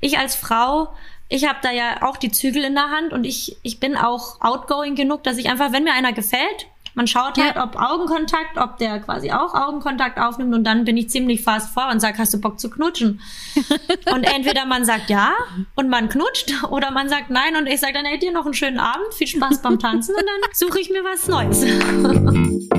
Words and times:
Ich 0.00 0.18
als 0.18 0.34
Frau, 0.34 0.88
ich 1.28 1.48
habe 1.48 1.58
da 1.62 1.70
ja 1.70 2.02
auch 2.02 2.16
die 2.16 2.30
Zügel 2.30 2.64
in 2.64 2.74
der 2.74 2.90
Hand 2.90 3.12
und 3.12 3.24
ich, 3.24 3.56
ich 3.62 3.80
bin 3.80 3.96
auch 3.96 4.40
outgoing 4.40 4.94
genug, 4.94 5.22
dass 5.22 5.38
ich 5.38 5.48
einfach, 5.50 5.72
wenn 5.72 5.84
mir 5.84 5.92
einer 5.92 6.12
gefällt, 6.12 6.66
man 6.94 7.06
schaut 7.06 7.38
halt, 7.38 7.54
ja. 7.54 7.62
ob 7.62 7.76
Augenkontakt, 7.76 8.58
ob 8.58 8.78
der 8.78 8.98
quasi 8.98 9.30
auch 9.30 9.54
Augenkontakt 9.54 10.18
aufnimmt 10.18 10.54
und 10.54 10.64
dann 10.64 10.84
bin 10.84 10.96
ich 10.96 11.08
ziemlich 11.08 11.42
fast 11.42 11.72
vor 11.72 11.88
und 11.88 12.00
sag, 12.00 12.18
hast 12.18 12.34
du 12.34 12.40
Bock 12.40 12.58
zu 12.58 12.68
knutschen? 12.68 13.20
und 14.12 14.24
entweder 14.24 14.66
man 14.66 14.84
sagt 14.84 15.08
ja 15.08 15.32
und 15.76 15.88
man 15.88 16.08
knutscht 16.08 16.52
oder 16.70 16.90
man 16.90 17.08
sagt 17.08 17.30
nein 17.30 17.54
und 17.56 17.68
ich 17.68 17.78
sage 17.78 17.92
dann, 17.92 18.06
hey, 18.06 18.18
dir 18.18 18.32
noch 18.32 18.44
einen 18.44 18.54
schönen 18.54 18.80
Abend, 18.80 19.14
viel 19.14 19.28
Spaß 19.28 19.62
beim 19.62 19.78
Tanzen 19.78 20.16
und 20.16 20.24
dann 20.26 20.50
suche 20.52 20.80
ich 20.80 20.90
mir 20.90 21.04
was 21.04 21.28
Neues. 21.28 21.64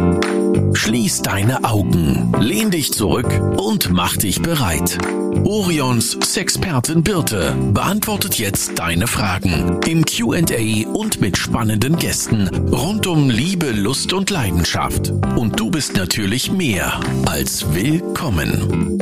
Schließ 0.83 1.21
deine 1.21 1.63
Augen, 1.63 2.33
lehn 2.39 2.71
dich 2.71 2.91
zurück 2.91 3.29
und 3.55 3.91
mach 3.91 4.17
dich 4.17 4.41
bereit. 4.41 4.97
Orions 5.45 6.17
Sexpertin 6.23 7.03
Birte 7.03 7.55
beantwortet 7.71 8.39
jetzt 8.39 8.79
deine 8.79 9.05
Fragen 9.05 9.79
im 9.85 10.03
QA 10.03 10.89
und 10.91 11.21
mit 11.21 11.37
spannenden 11.37 11.97
Gästen 11.97 12.47
rund 12.71 13.05
um 13.05 13.29
Liebe, 13.29 13.69
Lust 13.69 14.11
und 14.11 14.31
Leidenschaft. 14.31 15.11
Und 15.35 15.59
du 15.59 15.69
bist 15.69 15.95
natürlich 15.95 16.51
mehr 16.51 16.99
als 17.27 17.75
willkommen. 17.75 18.97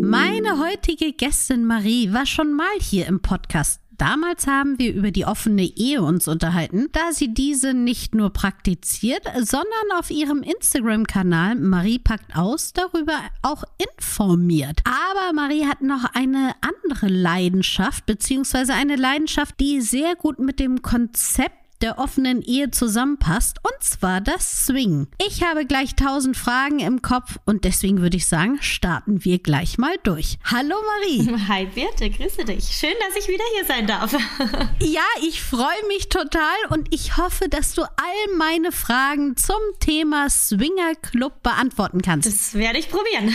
Meine 0.00 0.58
heutige 0.58 1.12
Gästin 1.12 1.66
Marie 1.66 2.14
war 2.14 2.24
schon 2.24 2.54
mal 2.54 2.66
hier 2.80 3.06
im 3.08 3.20
Podcast 3.20 3.82
Damals 3.98 4.46
haben 4.46 4.78
wir 4.78 4.94
über 4.94 5.10
die 5.10 5.26
offene 5.26 5.64
Ehe 5.64 6.02
uns 6.02 6.28
unterhalten, 6.28 6.86
da 6.92 7.10
sie 7.10 7.34
diese 7.34 7.74
nicht 7.74 8.14
nur 8.14 8.30
praktiziert, 8.30 9.22
sondern 9.34 9.98
auf 9.98 10.10
ihrem 10.10 10.44
Instagram-Kanal 10.44 11.56
Marie 11.56 11.98
packt 11.98 12.36
aus 12.36 12.72
darüber 12.72 13.18
auch 13.42 13.64
informiert. 13.96 14.82
Aber 14.84 15.32
Marie 15.32 15.66
hat 15.66 15.82
noch 15.82 16.04
eine 16.14 16.52
andere 16.60 17.08
Leidenschaft, 17.08 18.06
beziehungsweise 18.06 18.72
eine 18.72 18.94
Leidenschaft, 18.94 19.58
die 19.58 19.80
sehr 19.80 20.14
gut 20.14 20.38
mit 20.38 20.60
dem 20.60 20.80
Konzept 20.80 21.57
der 21.82 21.98
offenen 21.98 22.42
Ehe 22.42 22.70
zusammenpasst, 22.70 23.58
und 23.62 23.82
zwar 23.82 24.20
das 24.20 24.66
Swing. 24.66 25.08
Ich 25.26 25.42
habe 25.42 25.66
gleich 25.66 25.94
tausend 25.94 26.36
Fragen 26.36 26.80
im 26.80 27.02
Kopf 27.02 27.38
und 27.44 27.64
deswegen 27.64 28.00
würde 28.00 28.16
ich 28.16 28.26
sagen, 28.26 28.58
starten 28.60 29.24
wir 29.24 29.38
gleich 29.38 29.78
mal 29.78 29.94
durch. 30.02 30.38
Hallo 30.44 30.76
Marie. 31.00 31.36
Hi 31.48 31.66
Birte, 31.66 32.10
grüße 32.10 32.44
dich. 32.44 32.68
Schön, 32.68 32.94
dass 33.06 33.22
ich 33.22 33.28
wieder 33.28 33.44
hier 33.54 33.64
sein 33.64 33.86
darf. 33.86 34.12
ja, 34.80 35.02
ich 35.22 35.42
freue 35.42 35.86
mich 35.88 36.08
total 36.08 36.56
und 36.70 36.92
ich 36.92 37.16
hoffe, 37.16 37.48
dass 37.48 37.74
du 37.74 37.82
all 37.82 38.36
meine 38.36 38.72
Fragen 38.72 39.36
zum 39.36 39.60
Thema 39.80 40.28
Swinger 40.30 40.94
Club 41.02 41.42
beantworten 41.42 42.02
kannst. 42.02 42.28
Das 42.28 42.54
werde 42.54 42.78
ich 42.78 42.88
probieren. 42.88 43.32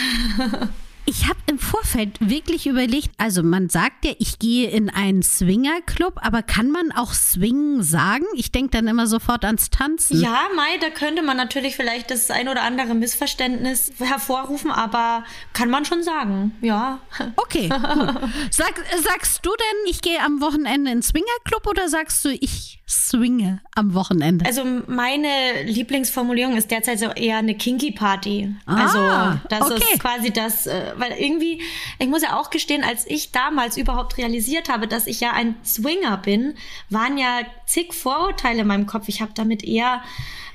Ich 1.05 1.27
habe 1.27 1.39
im 1.47 1.59
Vorfeld 1.59 2.17
wirklich 2.21 2.65
überlegt, 2.65 3.11
also 3.17 3.43
man 3.43 3.67
sagt 3.67 4.05
ja, 4.05 4.13
ich 4.19 4.39
gehe 4.39 4.69
in 4.69 4.89
einen 4.89 5.21
Swingerclub, 5.21 6.13
aber 6.21 6.41
kann 6.43 6.71
man 6.71 6.91
auch 6.93 7.13
Swingen 7.13 7.83
sagen? 7.83 8.25
Ich 8.35 8.51
denke 8.51 8.71
dann 8.71 8.87
immer 8.87 9.05
sofort 9.05 9.43
ans 9.43 9.69
Tanzen. 9.69 10.21
Ja, 10.21 10.47
Mai, 10.55 10.77
da 10.79 10.89
könnte 10.89 11.21
man 11.21 11.35
natürlich 11.35 11.75
vielleicht 11.75 12.09
das 12.09 12.31
ein 12.31 12.47
oder 12.47 12.63
andere 12.63 12.93
Missverständnis 12.93 13.91
hervorrufen, 13.99 14.71
aber 14.71 15.25
kann 15.51 15.69
man 15.69 15.83
schon 15.83 16.03
sagen, 16.03 16.55
ja. 16.61 16.99
Okay, 17.35 17.67
gut. 17.67 18.13
Sag, 18.51 18.73
sagst 19.03 19.45
du 19.45 19.49
denn, 19.49 19.91
ich 19.91 20.01
gehe 20.01 20.19
am 20.21 20.39
Wochenende 20.39 20.91
in 20.91 21.01
Swingerclub 21.01 21.67
oder 21.67 21.89
sagst 21.89 22.23
du, 22.23 22.29
ich 22.29 22.79
swinge 22.87 23.61
am 23.75 23.93
Wochenende? 23.93 24.45
Also 24.45 24.63
meine 24.87 25.63
Lieblingsformulierung 25.63 26.55
ist 26.57 26.71
derzeit 26.71 26.99
so 26.99 27.07
eher 27.07 27.37
eine 27.37 27.55
Kinky 27.55 27.91
Party. 27.91 28.55
Also 28.65 28.99
ah, 28.99 29.41
also 29.49 29.69
das 29.69 29.71
okay. 29.71 29.93
ist 29.93 29.99
quasi 29.99 30.31
das, 30.31 30.67
äh, 30.67 30.92
weil 30.97 31.13
irgendwie, 31.13 31.61
ich 31.99 32.07
muss 32.07 32.21
ja 32.21 32.39
auch 32.39 32.49
gestehen, 32.49 32.83
als 32.83 33.05
ich 33.07 33.31
damals 33.31 33.77
überhaupt 33.77 34.17
realisiert 34.17 34.69
habe, 34.69 34.87
dass 34.87 35.07
ich 35.07 35.19
ja 35.19 35.31
ein 35.31 35.55
Swinger 35.63 36.17
bin, 36.17 36.55
waren 36.89 37.17
ja 37.17 37.41
zig 37.65 37.93
Vorurteile 37.93 38.61
in 38.61 38.67
meinem 38.67 38.87
Kopf. 38.87 39.07
Ich 39.07 39.21
habe 39.21 39.31
damit 39.35 39.63
eher 39.63 40.03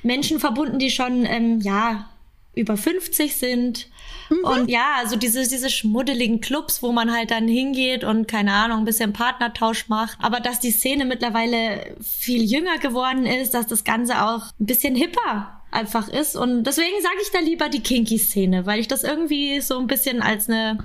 Menschen 0.03 0.39
verbunden, 0.39 0.79
die 0.79 0.91
schon 0.91 1.25
ähm, 1.25 1.59
ja 1.61 2.09
über 2.55 2.77
50 2.77 3.35
sind. 3.35 3.87
Mhm. 4.29 4.43
Und 4.43 4.69
ja, 4.69 4.95
also 4.97 5.15
diese, 5.15 5.47
diese 5.47 5.69
schmuddeligen 5.69 6.41
Clubs, 6.41 6.83
wo 6.83 6.91
man 6.91 7.11
halt 7.11 7.31
dann 7.31 7.47
hingeht 7.47 8.03
und 8.03 8.27
keine 8.27 8.53
Ahnung, 8.53 8.79
ein 8.79 8.85
bisschen 8.85 9.13
Partnertausch 9.13 9.87
macht. 9.87 10.17
Aber 10.21 10.39
dass 10.39 10.59
die 10.59 10.71
Szene 10.71 11.05
mittlerweile 11.05 11.95
viel 12.01 12.43
jünger 12.43 12.77
geworden 12.79 13.25
ist, 13.25 13.53
dass 13.53 13.67
das 13.67 13.83
Ganze 13.83 14.23
auch 14.23 14.43
ein 14.59 14.65
bisschen 14.65 14.95
hipper 14.95 15.58
einfach 15.71 16.07
ist. 16.07 16.35
Und 16.35 16.63
deswegen 16.63 17.01
sage 17.01 17.17
ich 17.21 17.31
da 17.31 17.39
lieber 17.39 17.69
die 17.69 17.81
Kinky-Szene, 17.81 18.65
weil 18.65 18.79
ich 18.79 18.87
das 18.87 19.03
irgendwie 19.03 19.61
so 19.61 19.79
ein 19.79 19.87
bisschen 19.87 20.21
als 20.21 20.49
eine 20.49 20.79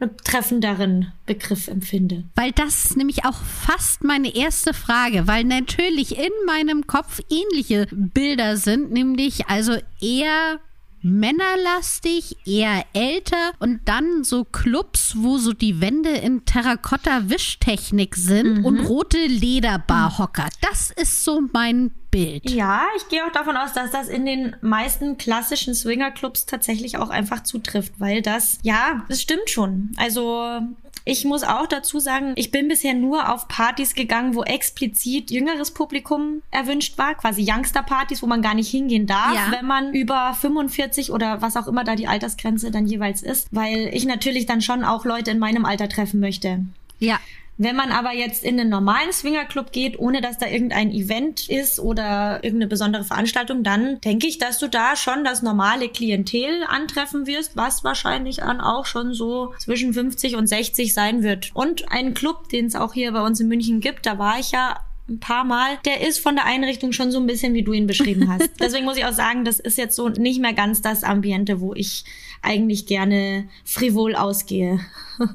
einen 0.00 0.16
treffenderen 0.16 1.12
Begriff 1.26 1.68
empfinde. 1.68 2.24
Weil 2.36 2.52
das 2.52 2.96
nämlich 2.96 3.24
auch 3.24 3.42
fast 3.42 4.04
meine 4.04 4.34
erste 4.34 4.72
Frage, 4.74 5.26
weil 5.26 5.44
natürlich 5.44 6.18
in 6.18 6.32
meinem 6.46 6.86
Kopf 6.86 7.20
ähnliche 7.30 7.88
Bilder 7.90 8.56
sind, 8.56 8.92
nämlich 8.92 9.48
also 9.48 9.76
eher 10.00 10.60
männerlastig, 11.00 12.36
eher 12.44 12.84
älter 12.92 13.52
und 13.60 13.80
dann 13.84 14.24
so 14.24 14.44
Clubs, 14.44 15.14
wo 15.16 15.38
so 15.38 15.52
die 15.52 15.80
Wände 15.80 16.10
in 16.10 16.44
Terrakotta-Wischtechnik 16.44 18.16
sind 18.16 18.58
mhm. 18.58 18.64
und 18.64 18.80
rote 18.80 19.18
Lederbarhocker. 19.26 20.48
Das 20.60 20.90
ist 20.90 21.24
so 21.24 21.40
mein 21.52 21.92
Bild. 22.10 22.48
Ja, 22.50 22.82
ich 22.96 23.08
gehe 23.08 23.24
auch 23.24 23.32
davon 23.32 23.56
aus, 23.56 23.72
dass 23.72 23.90
das 23.90 24.08
in 24.08 24.24
den 24.24 24.56
meisten 24.60 25.18
klassischen 25.18 25.74
Swingerclubs 25.74 26.46
tatsächlich 26.46 26.96
auch 26.96 27.10
einfach 27.10 27.42
zutrifft, 27.42 27.92
weil 27.98 28.22
das, 28.22 28.58
ja, 28.62 29.04
das 29.08 29.22
stimmt 29.22 29.50
schon. 29.50 29.90
Also 29.96 30.60
ich 31.08 31.24
muss 31.24 31.42
auch 31.42 31.66
dazu 31.66 32.00
sagen, 32.00 32.34
ich 32.36 32.50
bin 32.50 32.68
bisher 32.68 32.92
nur 32.92 33.32
auf 33.32 33.48
Partys 33.48 33.94
gegangen, 33.94 34.34
wo 34.34 34.42
explizit 34.42 35.30
jüngeres 35.30 35.70
Publikum 35.70 36.42
erwünscht 36.50 36.98
war, 36.98 37.14
quasi 37.14 37.50
Youngster-Partys, 37.50 38.22
wo 38.22 38.26
man 38.26 38.42
gar 38.42 38.54
nicht 38.54 38.70
hingehen 38.70 39.06
darf, 39.06 39.34
ja. 39.34 39.50
wenn 39.50 39.66
man 39.66 39.94
über 39.94 40.34
45 40.34 41.10
oder 41.10 41.40
was 41.40 41.56
auch 41.56 41.66
immer 41.66 41.82
da 41.82 41.96
die 41.96 42.06
Altersgrenze 42.06 42.70
dann 42.70 42.86
jeweils 42.86 43.22
ist, 43.22 43.48
weil 43.52 43.88
ich 43.92 44.04
natürlich 44.04 44.44
dann 44.44 44.60
schon 44.60 44.84
auch 44.84 45.06
Leute 45.06 45.30
in 45.30 45.38
meinem 45.38 45.64
Alter 45.64 45.88
treffen 45.88 46.20
möchte. 46.20 46.64
Ja. 46.98 47.18
Wenn 47.58 47.74
man 47.74 47.90
aber 47.90 48.12
jetzt 48.12 48.44
in 48.44 48.58
einen 48.58 48.70
normalen 48.70 49.12
Swingerclub 49.12 49.72
geht, 49.72 49.98
ohne 49.98 50.20
dass 50.20 50.38
da 50.38 50.46
irgendein 50.46 50.92
Event 50.92 51.48
ist 51.48 51.80
oder 51.80 52.42
irgendeine 52.44 52.68
besondere 52.68 53.02
Veranstaltung, 53.02 53.64
dann 53.64 54.00
denke 54.00 54.28
ich, 54.28 54.38
dass 54.38 54.58
du 54.58 54.68
da 54.68 54.94
schon 54.94 55.24
das 55.24 55.42
normale 55.42 55.88
Klientel 55.88 56.62
antreffen 56.68 57.26
wirst, 57.26 57.56
was 57.56 57.82
wahrscheinlich 57.82 58.36
dann 58.36 58.60
auch 58.60 58.86
schon 58.86 59.12
so 59.12 59.54
zwischen 59.58 59.92
50 59.92 60.36
und 60.36 60.46
60 60.46 60.94
sein 60.94 61.24
wird. 61.24 61.50
Und 61.52 61.90
ein 61.90 62.14
Club, 62.14 62.48
den 62.48 62.66
es 62.66 62.76
auch 62.76 62.94
hier 62.94 63.12
bei 63.12 63.22
uns 63.22 63.40
in 63.40 63.48
München 63.48 63.80
gibt, 63.80 64.06
da 64.06 64.18
war 64.18 64.38
ich 64.38 64.52
ja 64.52 64.78
ein 65.08 65.20
paar 65.20 65.44
Mal, 65.44 65.78
der 65.84 66.06
ist 66.06 66.18
von 66.18 66.34
der 66.34 66.44
Einrichtung 66.44 66.92
schon 66.92 67.10
so 67.10 67.18
ein 67.18 67.26
bisschen, 67.26 67.54
wie 67.54 67.62
du 67.62 67.72
ihn 67.72 67.86
beschrieben 67.86 68.28
hast. 68.28 68.50
Deswegen 68.60 68.84
muss 68.84 68.96
ich 68.96 69.04
auch 69.04 69.12
sagen, 69.12 69.44
das 69.44 69.58
ist 69.58 69.78
jetzt 69.78 69.96
so 69.96 70.08
nicht 70.08 70.40
mehr 70.40 70.52
ganz 70.52 70.82
das 70.82 71.02
Ambiente, 71.02 71.60
wo 71.60 71.74
ich 71.74 72.04
eigentlich 72.42 72.86
gerne 72.86 73.48
frivol 73.64 74.14
ausgehe. 74.14 74.80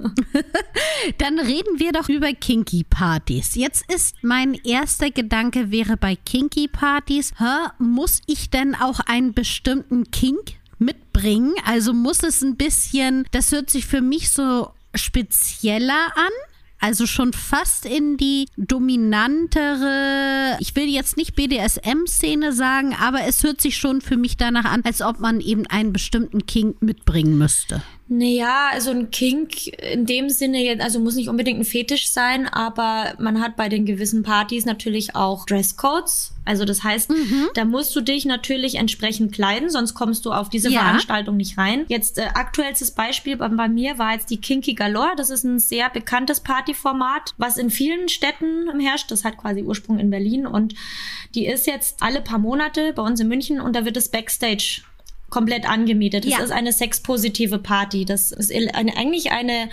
Dann 1.17 1.39
reden 1.39 1.79
wir 1.79 1.91
doch 1.91 2.07
über 2.07 2.31
Kinky 2.33 2.85
Partys. 2.89 3.55
Jetzt 3.55 3.91
ist 3.91 4.15
mein 4.21 4.53
erster 4.53 5.11
Gedanke 5.11 5.71
wäre 5.71 5.97
bei 5.97 6.15
Kinky 6.15 6.67
Partys, 6.67 7.33
hä, 7.37 7.69
muss 7.79 8.21
ich 8.27 8.49
denn 8.49 8.75
auch 8.75 8.99
einen 9.01 9.33
bestimmten 9.33 10.11
Kink 10.11 10.53
mitbringen? 10.77 11.53
Also 11.65 11.93
muss 11.93 12.23
es 12.23 12.41
ein 12.41 12.55
bisschen, 12.55 13.25
das 13.31 13.51
hört 13.51 13.69
sich 13.69 13.85
für 13.85 14.01
mich 14.01 14.31
so 14.31 14.69
spezieller 14.95 16.11
an 16.15 16.31
also 16.83 17.07
schon 17.07 17.31
fast 17.31 17.85
in 17.85 18.17
die 18.17 18.49
dominantere, 18.57 20.57
ich 20.59 20.75
will 20.75 20.89
jetzt 20.89 21.15
nicht 21.15 21.33
BDSM-Szene 21.33 22.51
sagen, 22.51 22.93
aber 22.93 23.23
es 23.25 23.41
hört 23.41 23.61
sich 23.61 23.77
schon 23.77 24.01
für 24.01 24.17
mich 24.17 24.35
danach 24.35 24.65
an, 24.65 24.81
als 24.83 25.01
ob 25.01 25.21
man 25.21 25.39
eben 25.39 25.65
einen 25.67 25.93
bestimmten 25.93 26.45
King 26.45 26.75
mitbringen 26.81 27.37
müsste. 27.37 27.81
Naja, 28.15 28.69
also 28.71 28.91
ein 28.91 29.09
Kink 29.09 29.67
in 29.81 30.05
dem 30.05 30.29
Sinne 30.29 30.77
also 30.83 30.99
muss 30.99 31.15
nicht 31.15 31.29
unbedingt 31.29 31.59
ein 31.59 31.65
Fetisch 31.65 32.09
sein, 32.09 32.47
aber 32.47 33.15
man 33.17 33.41
hat 33.41 33.55
bei 33.55 33.69
den 33.69 33.87
gewissen 33.87 34.21
Partys 34.21 34.65
natürlich 34.65 35.15
auch 35.15 35.47
Dresscodes. 35.47 36.31
Also 36.45 36.63
das 36.63 36.83
heißt, 36.83 37.09
mhm. 37.09 37.49
da 37.55 37.65
musst 37.65 37.95
du 37.95 38.01
dich 38.01 38.25
natürlich 38.25 38.75
entsprechend 38.75 39.33
kleiden, 39.33 39.71
sonst 39.71 39.95
kommst 39.95 40.25
du 40.25 40.31
auf 40.31 40.49
diese 40.49 40.69
ja. 40.69 40.81
Veranstaltung 40.81 41.37
nicht 41.37 41.57
rein. 41.57 41.85
Jetzt 41.87 42.19
äh, 42.19 42.27
aktuellstes 42.35 42.91
Beispiel 42.91 43.35
bei, 43.35 43.47
bei, 43.47 43.67
mir 43.67 43.97
war 43.97 44.13
jetzt 44.13 44.29
die 44.29 44.37
Kinky 44.37 44.75
Galore. 44.75 45.13
Das 45.17 45.31
ist 45.31 45.43
ein 45.43 45.57
sehr 45.57 45.89
bekanntes 45.89 46.41
Partyformat, 46.41 47.33
was 47.37 47.57
in 47.57 47.71
vielen 47.71 48.09
Städten 48.09 48.79
herrscht. 48.79 49.09
Das 49.09 49.23
hat 49.23 49.37
quasi 49.37 49.63
Ursprung 49.63 49.97
in 49.97 50.11
Berlin 50.11 50.45
und 50.45 50.75
die 51.33 51.47
ist 51.47 51.65
jetzt 51.65 52.03
alle 52.03 52.21
paar 52.21 52.39
Monate 52.39 52.93
bei 52.93 53.01
uns 53.01 53.19
in 53.19 53.27
München 53.27 53.59
und 53.59 53.75
da 53.75 53.85
wird 53.85 53.97
es 53.97 54.09
Backstage 54.09 54.83
komplett 55.33 55.67
angemietet. 55.67 56.25
Das 56.25 56.31
ja. 56.31 56.39
ist 56.39 56.51
eine 56.51 56.71
sexpositive 56.71 57.57
Party. 57.57 58.05
Das 58.05 58.31
ist 58.31 58.53
eine, 58.53 58.95
eigentlich 58.95 59.31
eine 59.31 59.69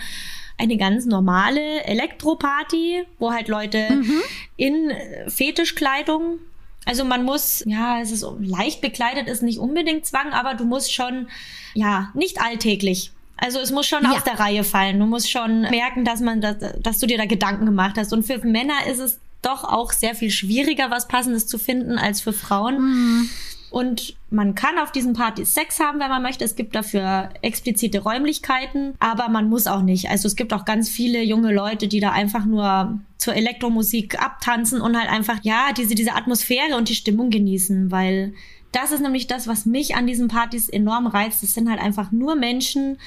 eine 0.57 0.77
ganz 0.77 1.05
normale 1.05 1.83
Elektroparty, 1.85 3.03
wo 3.17 3.31
halt 3.31 3.47
Leute 3.47 3.87
mhm. 3.89 4.21
in 4.57 4.91
Fetischkleidung 5.27 6.37
Also 6.85 7.03
man 7.03 7.23
muss, 7.23 7.63
ja, 7.65 7.99
es 7.99 8.11
ist 8.11 8.25
leicht 8.39 8.79
bekleidet, 8.79 9.27
ist 9.27 9.41
nicht 9.41 9.57
unbedingt 9.57 10.05
Zwang, 10.05 10.33
aber 10.33 10.53
du 10.53 10.65
musst 10.65 10.93
schon, 10.93 11.27
ja, 11.73 12.11
nicht 12.13 12.41
alltäglich. 12.41 13.11
Also 13.37 13.59
es 13.59 13.71
muss 13.71 13.87
schon 13.87 14.03
ja. 14.03 14.11
aus 14.11 14.23
der 14.23 14.39
Reihe 14.39 14.63
fallen. 14.63 14.99
Du 14.99 15.07
musst 15.07 15.31
schon 15.31 15.61
merken, 15.61 16.05
dass 16.05 16.19
man, 16.21 16.41
dass, 16.41 16.57
dass 16.79 16.99
du 16.99 17.07
dir 17.07 17.17
da 17.17 17.25
Gedanken 17.25 17.65
gemacht 17.65 17.95
hast. 17.97 18.13
Und 18.13 18.23
für 18.23 18.37
Männer 18.45 18.85
ist 18.87 18.99
es 18.99 19.19
doch 19.41 19.63
auch 19.63 19.91
sehr 19.91 20.13
viel 20.13 20.29
schwieriger, 20.29 20.91
was 20.91 21.07
Passendes 21.07 21.47
zu 21.47 21.57
finden 21.57 21.97
als 21.97 22.21
für 22.21 22.33
Frauen. 22.33 22.75
Mhm. 22.81 23.29
Und 23.71 24.17
man 24.29 24.53
kann 24.53 24.77
auf 24.77 24.91
diesen 24.91 25.13
Partys 25.13 25.53
Sex 25.53 25.79
haben, 25.79 26.01
wenn 26.01 26.09
man 26.09 26.21
möchte. 26.21 26.43
Es 26.43 26.57
gibt 26.57 26.75
dafür 26.75 27.29
explizite 27.41 27.99
Räumlichkeiten, 27.99 28.95
aber 28.99 29.29
man 29.29 29.47
muss 29.47 29.65
auch 29.65 29.81
nicht. 29.81 30.09
Also 30.09 30.27
es 30.27 30.35
gibt 30.35 30.51
auch 30.51 30.65
ganz 30.65 30.89
viele 30.89 31.23
junge 31.23 31.53
Leute, 31.53 31.87
die 31.87 32.01
da 32.01 32.11
einfach 32.11 32.43
nur 32.43 32.99
zur 33.17 33.33
Elektromusik 33.33 34.21
abtanzen 34.21 34.81
und 34.81 34.99
halt 34.99 35.09
einfach, 35.09 35.39
ja, 35.43 35.71
diese, 35.75 35.95
diese 35.95 36.15
Atmosphäre 36.15 36.75
und 36.75 36.89
die 36.89 36.95
Stimmung 36.95 37.29
genießen, 37.29 37.91
weil 37.91 38.33
das 38.73 38.91
ist 38.91 39.01
nämlich 39.01 39.27
das, 39.27 39.47
was 39.47 39.65
mich 39.65 39.95
an 39.95 40.05
diesen 40.05 40.27
Partys 40.27 40.67
enorm 40.67 41.07
reizt. 41.07 41.41
Es 41.41 41.53
sind 41.53 41.69
halt 41.69 41.79
einfach 41.79 42.11
nur 42.11 42.35
Menschen, 42.35 42.97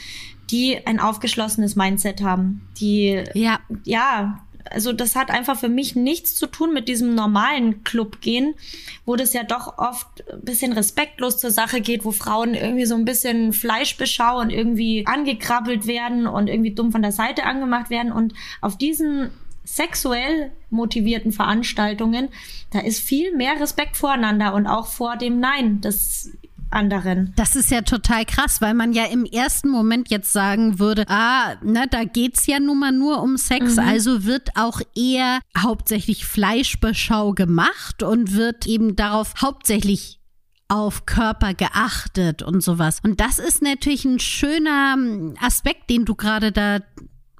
die 0.50 0.87
ein 0.87 0.99
aufgeschlossenes 0.99 1.76
Mindset 1.76 2.22
haben, 2.22 2.62
die, 2.81 3.22
ja, 3.34 3.60
ja, 3.84 4.43
also 4.70 4.93
das 4.93 5.14
hat 5.14 5.31
einfach 5.31 5.58
für 5.58 5.69
mich 5.69 5.94
nichts 5.94 6.34
zu 6.34 6.46
tun 6.46 6.72
mit 6.72 6.88
diesem 6.88 7.14
normalen 7.14 7.84
Club 7.84 8.20
gehen, 8.20 8.55
wo 9.05 9.16
das 9.16 9.32
ja 9.32 9.43
doch 9.43 9.78
oft 9.78 10.25
ein 10.32 10.40
bisschen 10.43 10.72
respektlos 10.72 11.38
zur 11.38 11.50
Sache 11.50 11.81
geht, 11.81 12.05
wo 12.05 12.12
Frauen 12.12 12.55
irgendwie 12.55 12.87
so 12.87 12.94
ein 12.94 13.05
bisschen 13.05 13.52
Fleischbeschau 13.52 14.40
und 14.40 14.50
irgendwie 14.50 15.06
angekrabbelt 15.06 15.87
werden 15.87 16.26
und 16.26 16.49
irgendwie 16.49 16.75
dumm 16.75 16.93
von 16.93 17.02
der 17.02 17.12
Seite 17.12 17.44
angemacht 17.44 17.90
werden. 17.90 18.12
Und 18.12 18.34
auf 18.61 18.78
diesen 18.78 19.31
sexuell 19.64 20.52
motivierten 20.70 21.32
Veranstaltungen, 21.32 22.28
da 22.70 22.81
ist 22.81 23.00
viel 23.00 23.34
mehr 23.34 23.60
Respekt 23.60 23.96
voreinander 23.96 24.55
und 24.55 24.67
auch 24.67 24.87
vor 24.87 25.17
dem 25.17 25.40
Nein. 25.40 25.81
Das 25.81 26.31
anderen. 26.74 27.32
Das 27.36 27.56
ist 27.56 27.70
ja 27.70 27.82
total 27.82 28.24
krass, 28.24 28.60
weil 28.60 28.74
man 28.74 28.92
ja 28.92 29.04
im 29.04 29.24
ersten 29.24 29.68
Moment 29.68 30.10
jetzt 30.10 30.32
sagen 30.32 30.78
würde, 30.78 31.04
ah, 31.08 31.54
na, 31.62 31.86
da 31.86 32.04
geht's 32.04 32.46
ja 32.46 32.60
nun 32.60 32.80
mal 32.80 32.92
nur 32.92 33.22
um 33.22 33.36
Sex, 33.36 33.76
mhm. 33.76 33.82
also 33.82 34.24
wird 34.24 34.50
auch 34.56 34.80
eher 34.94 35.40
hauptsächlich 35.56 36.26
Fleischbeschau 36.26 37.32
gemacht 37.32 38.02
und 38.02 38.34
wird 38.34 38.66
eben 38.66 38.96
darauf 38.96 39.34
hauptsächlich 39.40 40.20
auf 40.68 41.06
Körper 41.06 41.54
geachtet 41.54 42.42
und 42.42 42.62
sowas. 42.62 42.98
Und 43.02 43.20
das 43.20 43.38
ist 43.38 43.62
natürlich 43.62 44.04
ein 44.04 44.18
schöner 44.18 44.94
hm, 44.94 45.34
Aspekt, 45.40 45.90
den 45.90 46.04
du 46.04 46.14
gerade 46.14 46.52
da 46.52 46.80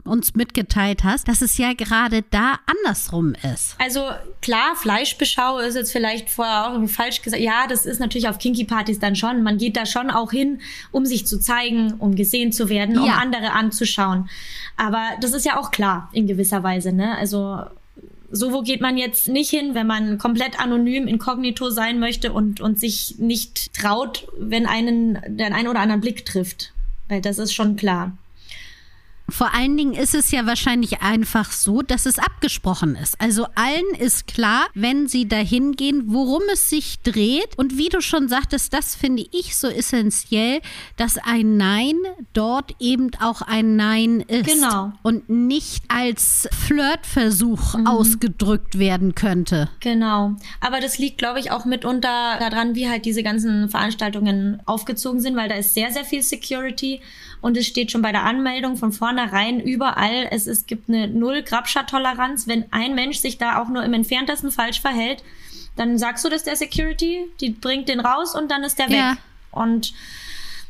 uns 0.05 0.35
mitgeteilt 0.35 1.05
hast, 1.05 1.29
dass 1.29 1.43
es 1.43 1.59
ja 1.59 1.73
gerade 1.73 2.23
da 2.31 2.59
andersrum 2.67 3.35
ist. 3.55 3.75
Also 3.79 4.03
klar, 4.43 4.77
Fleischbeschau 4.77 5.59
ist 5.59 5.75
jetzt 5.75 5.93
vielleicht 5.93 6.31
vorher 6.31 6.67
auch 6.67 6.73
irgendwie 6.73 6.93
falsch 6.93 7.23
gesagt. 7.23 7.43
Ja, 7.43 7.67
das 7.67 7.87
ist 7.87 8.01
natürlich 8.01 8.29
auf 8.29 8.39
Kinky-Partys 8.39 8.99
dann 8.99 9.17
schon. 9.17 9.43
Man 9.43 9.59
geht 9.59 9.77
da 9.77 9.87
schon 9.87 10.11
auch 10.11 10.31
hin, 10.31 10.61
um 10.93 11.07
sich 11.07 11.27
zu 11.27 11.39
zeigen, 11.39 11.95
um 11.95 12.15
gesehen 12.17 12.53
zu 12.53 12.69
werden, 12.69 12.99
um 12.99 13.07
ja. 13.07 13.15
andere 13.15 13.53
anzuschauen. 13.53 14.29
Aber 14.77 15.03
das 15.21 15.33
ist 15.33 15.47
ja 15.47 15.59
auch 15.59 15.71
klar 15.71 16.11
in 16.13 16.27
gewisser 16.27 16.63
Weise. 16.63 16.93
Ne? 16.93 17.17
Also 17.17 17.65
so 18.31 18.53
wo 18.53 18.63
geht 18.63 18.81
man 18.81 18.99
jetzt 18.99 19.29
nicht 19.29 19.51
hin, 19.51 19.75
wenn 19.75 19.87
man 19.87 20.19
komplett 20.19 20.59
anonym, 20.59 21.07
inkognito 21.07 21.71
sein 21.71 22.01
möchte 22.01 22.33
und, 22.33 22.61
und 22.61 22.81
sich 22.81 23.17
nicht 23.19 23.73
traut, 23.75 24.27
wenn 24.37 24.67
einen 24.67 25.19
den 25.29 25.53
einen 25.53 25.69
oder 25.69 25.81
anderen 25.81 26.01
Blick 26.01 26.25
trifft. 26.25 26.73
Weil 27.09 27.21
das 27.21 27.39
ist 27.39 27.53
schon 27.53 27.77
klar. 27.77 28.13
Vor 29.35 29.53
allen 29.53 29.77
Dingen 29.77 29.95
ist 29.95 30.15
es 30.15 30.31
ja 30.31 30.47
wahrscheinlich 30.47 31.03
einfach 31.03 31.51
so, 31.51 31.83
dass 31.83 32.07
es 32.07 32.21
abgesprochen 32.21 32.95
ist. 32.95 33.21
Also 33.21 33.47
allen 33.57 33.99
ist 33.99 34.29
klar, 34.29 34.69
wenn 34.75 35.09
sie 35.09 35.27
dahin 35.27 35.73
gehen, 35.73 36.05
worum 36.07 36.43
es 36.53 36.71
sich 36.71 37.01
dreht. 37.01 37.59
Und 37.59 37.77
wie 37.77 37.89
du 37.89 38.01
schon 38.01 38.29
sagtest, 38.29 38.73
das 38.73 38.95
finde 38.95 39.27
ich 39.33 39.57
so 39.57 39.67
essentiell, 39.67 40.61
dass 40.97 41.19
ein 41.19 41.57
Nein 41.57 41.97
dort 42.33 42.77
eben 42.79 43.11
auch 43.21 43.43
ein 43.43 43.75
Nein 43.75 44.21
ist. 44.21 44.47
Genau. 44.47 44.93
Und 45.03 45.29
nicht 45.29 45.83
als 45.89 46.49
Flirtversuch 46.53 47.75
mhm. 47.75 47.89
ausgedrückt 47.89 48.79
werden 48.79 49.17
könnte. 49.17 49.69
Genau. 49.81 50.37
Aber 50.61 50.79
das 50.79 50.99
liegt, 50.99 51.19
glaube 51.19 51.41
ich, 51.41 51.51
auch 51.51 51.65
mitunter 51.65 52.39
daran, 52.39 52.77
wie 52.77 52.89
halt 52.89 53.05
diese 53.05 53.25
ganzen 53.25 53.69
Veranstaltungen 53.69 54.63
aufgezogen 54.65 55.19
sind, 55.19 55.35
weil 55.35 55.49
da 55.49 55.57
ist 55.57 55.75
sehr, 55.75 55.91
sehr 55.91 56.05
viel 56.05 56.23
Security 56.23 57.01
und 57.45 57.59
es 57.59 57.67
steht 57.67 57.91
schon 57.91 58.01
bei 58.01 58.11
der 58.11 58.23
Anmeldung 58.23 58.79
von 58.79 58.91
vornherein 58.91 59.61
überall, 59.61 60.29
es, 60.31 60.47
es 60.47 60.65
gibt 60.65 60.89
eine 60.89 61.09
null 61.09 61.43
Grabscher-Toleranz. 61.43 62.49
Wenn 62.49 62.65
ein 62.73 62.95
Mensch 62.95 63.19
sich 63.19 63.37
da 63.37 63.61
auch 63.61 63.69
nur 63.69 63.85
im 63.85 63.93
entferntesten 63.93 64.51
falsch 64.51 64.81
verhält, 64.81 65.23
dann 65.77 65.99
sagst 65.99 66.25
du 66.25 66.31
das 66.31 66.45
der 66.45 66.57
Security, 66.57 67.27
die 67.43 67.51
bringt 67.51 67.91
den 67.91 68.01
raus 68.01 68.35
und 68.35 68.51
dann 68.51 68.65
ist 68.65 68.79
der 68.79 68.89
ja. 68.89 69.11
weg. 69.11 69.19
Und 69.51 69.93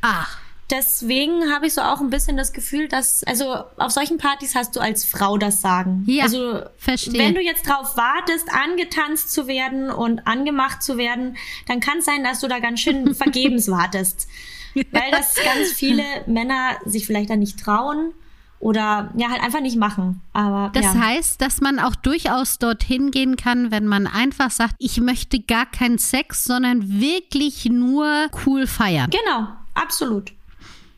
ach 0.01 0.39
deswegen 0.69 1.53
habe 1.53 1.69
ich 1.69 1.75
so 1.75 1.81
auch 1.81 2.01
ein 2.01 2.11
bisschen 2.11 2.37
das 2.37 2.53
Gefühl, 2.53 2.89
dass, 2.89 3.23
also 3.23 3.55
auf 3.77 3.93
solchen 3.93 4.19
Partys 4.19 4.57
hast 4.57 4.75
du 4.75 4.81
als 4.81 5.05
Frau 5.05 5.39
das 5.39 5.61
Sagen. 5.61 6.03
Ja, 6.09 6.25
also, 6.25 6.63
verstehe. 6.79 7.21
wenn 7.21 7.37
du 7.37 7.41
jetzt 7.41 7.69
drauf 7.69 7.97
wartest, 7.97 8.49
angetanzt 8.53 9.31
zu 9.31 9.47
werden 9.47 9.91
und 9.91 10.27
angemacht 10.27 10.83
zu 10.83 10.97
werden, 10.97 11.37
dann 11.69 11.79
kann 11.79 11.99
es 11.99 12.07
sein, 12.07 12.25
dass 12.25 12.41
du 12.41 12.49
da 12.49 12.59
ganz 12.59 12.81
schön 12.81 13.15
vergebens 13.15 13.71
wartest 13.71 14.27
weil 14.91 15.11
das 15.11 15.35
ganz 15.37 15.73
viele 15.73 16.03
Männer 16.27 16.77
sich 16.85 17.07
vielleicht 17.07 17.31
dann 17.31 17.39
nicht 17.39 17.59
trauen 17.59 18.13
oder 18.61 19.11
ja 19.17 19.29
halt 19.29 19.43
einfach 19.43 19.61
nicht 19.61 19.77
machen. 19.77 20.23
Aber 20.33 20.71
das 20.73 20.85
ja. 20.85 20.95
heißt, 20.95 21.41
dass 21.41 21.61
man 21.61 21.79
auch 21.79 21.95
durchaus 21.95 22.59
dorthin 22.59 23.11
gehen 23.11 23.37
kann, 23.37 23.71
wenn 23.71 23.87
man 23.87 24.07
einfach 24.07 24.51
sagt, 24.51 24.75
ich 24.79 25.01
möchte 25.01 25.41
gar 25.41 25.67
keinen 25.67 25.99
Sex, 25.99 26.45
sondern 26.45 27.01
wirklich 27.01 27.67
nur 27.67 28.29
cool 28.47 28.67
feiern. 28.67 29.11
Genau, 29.11 29.49
absolut. 29.75 30.33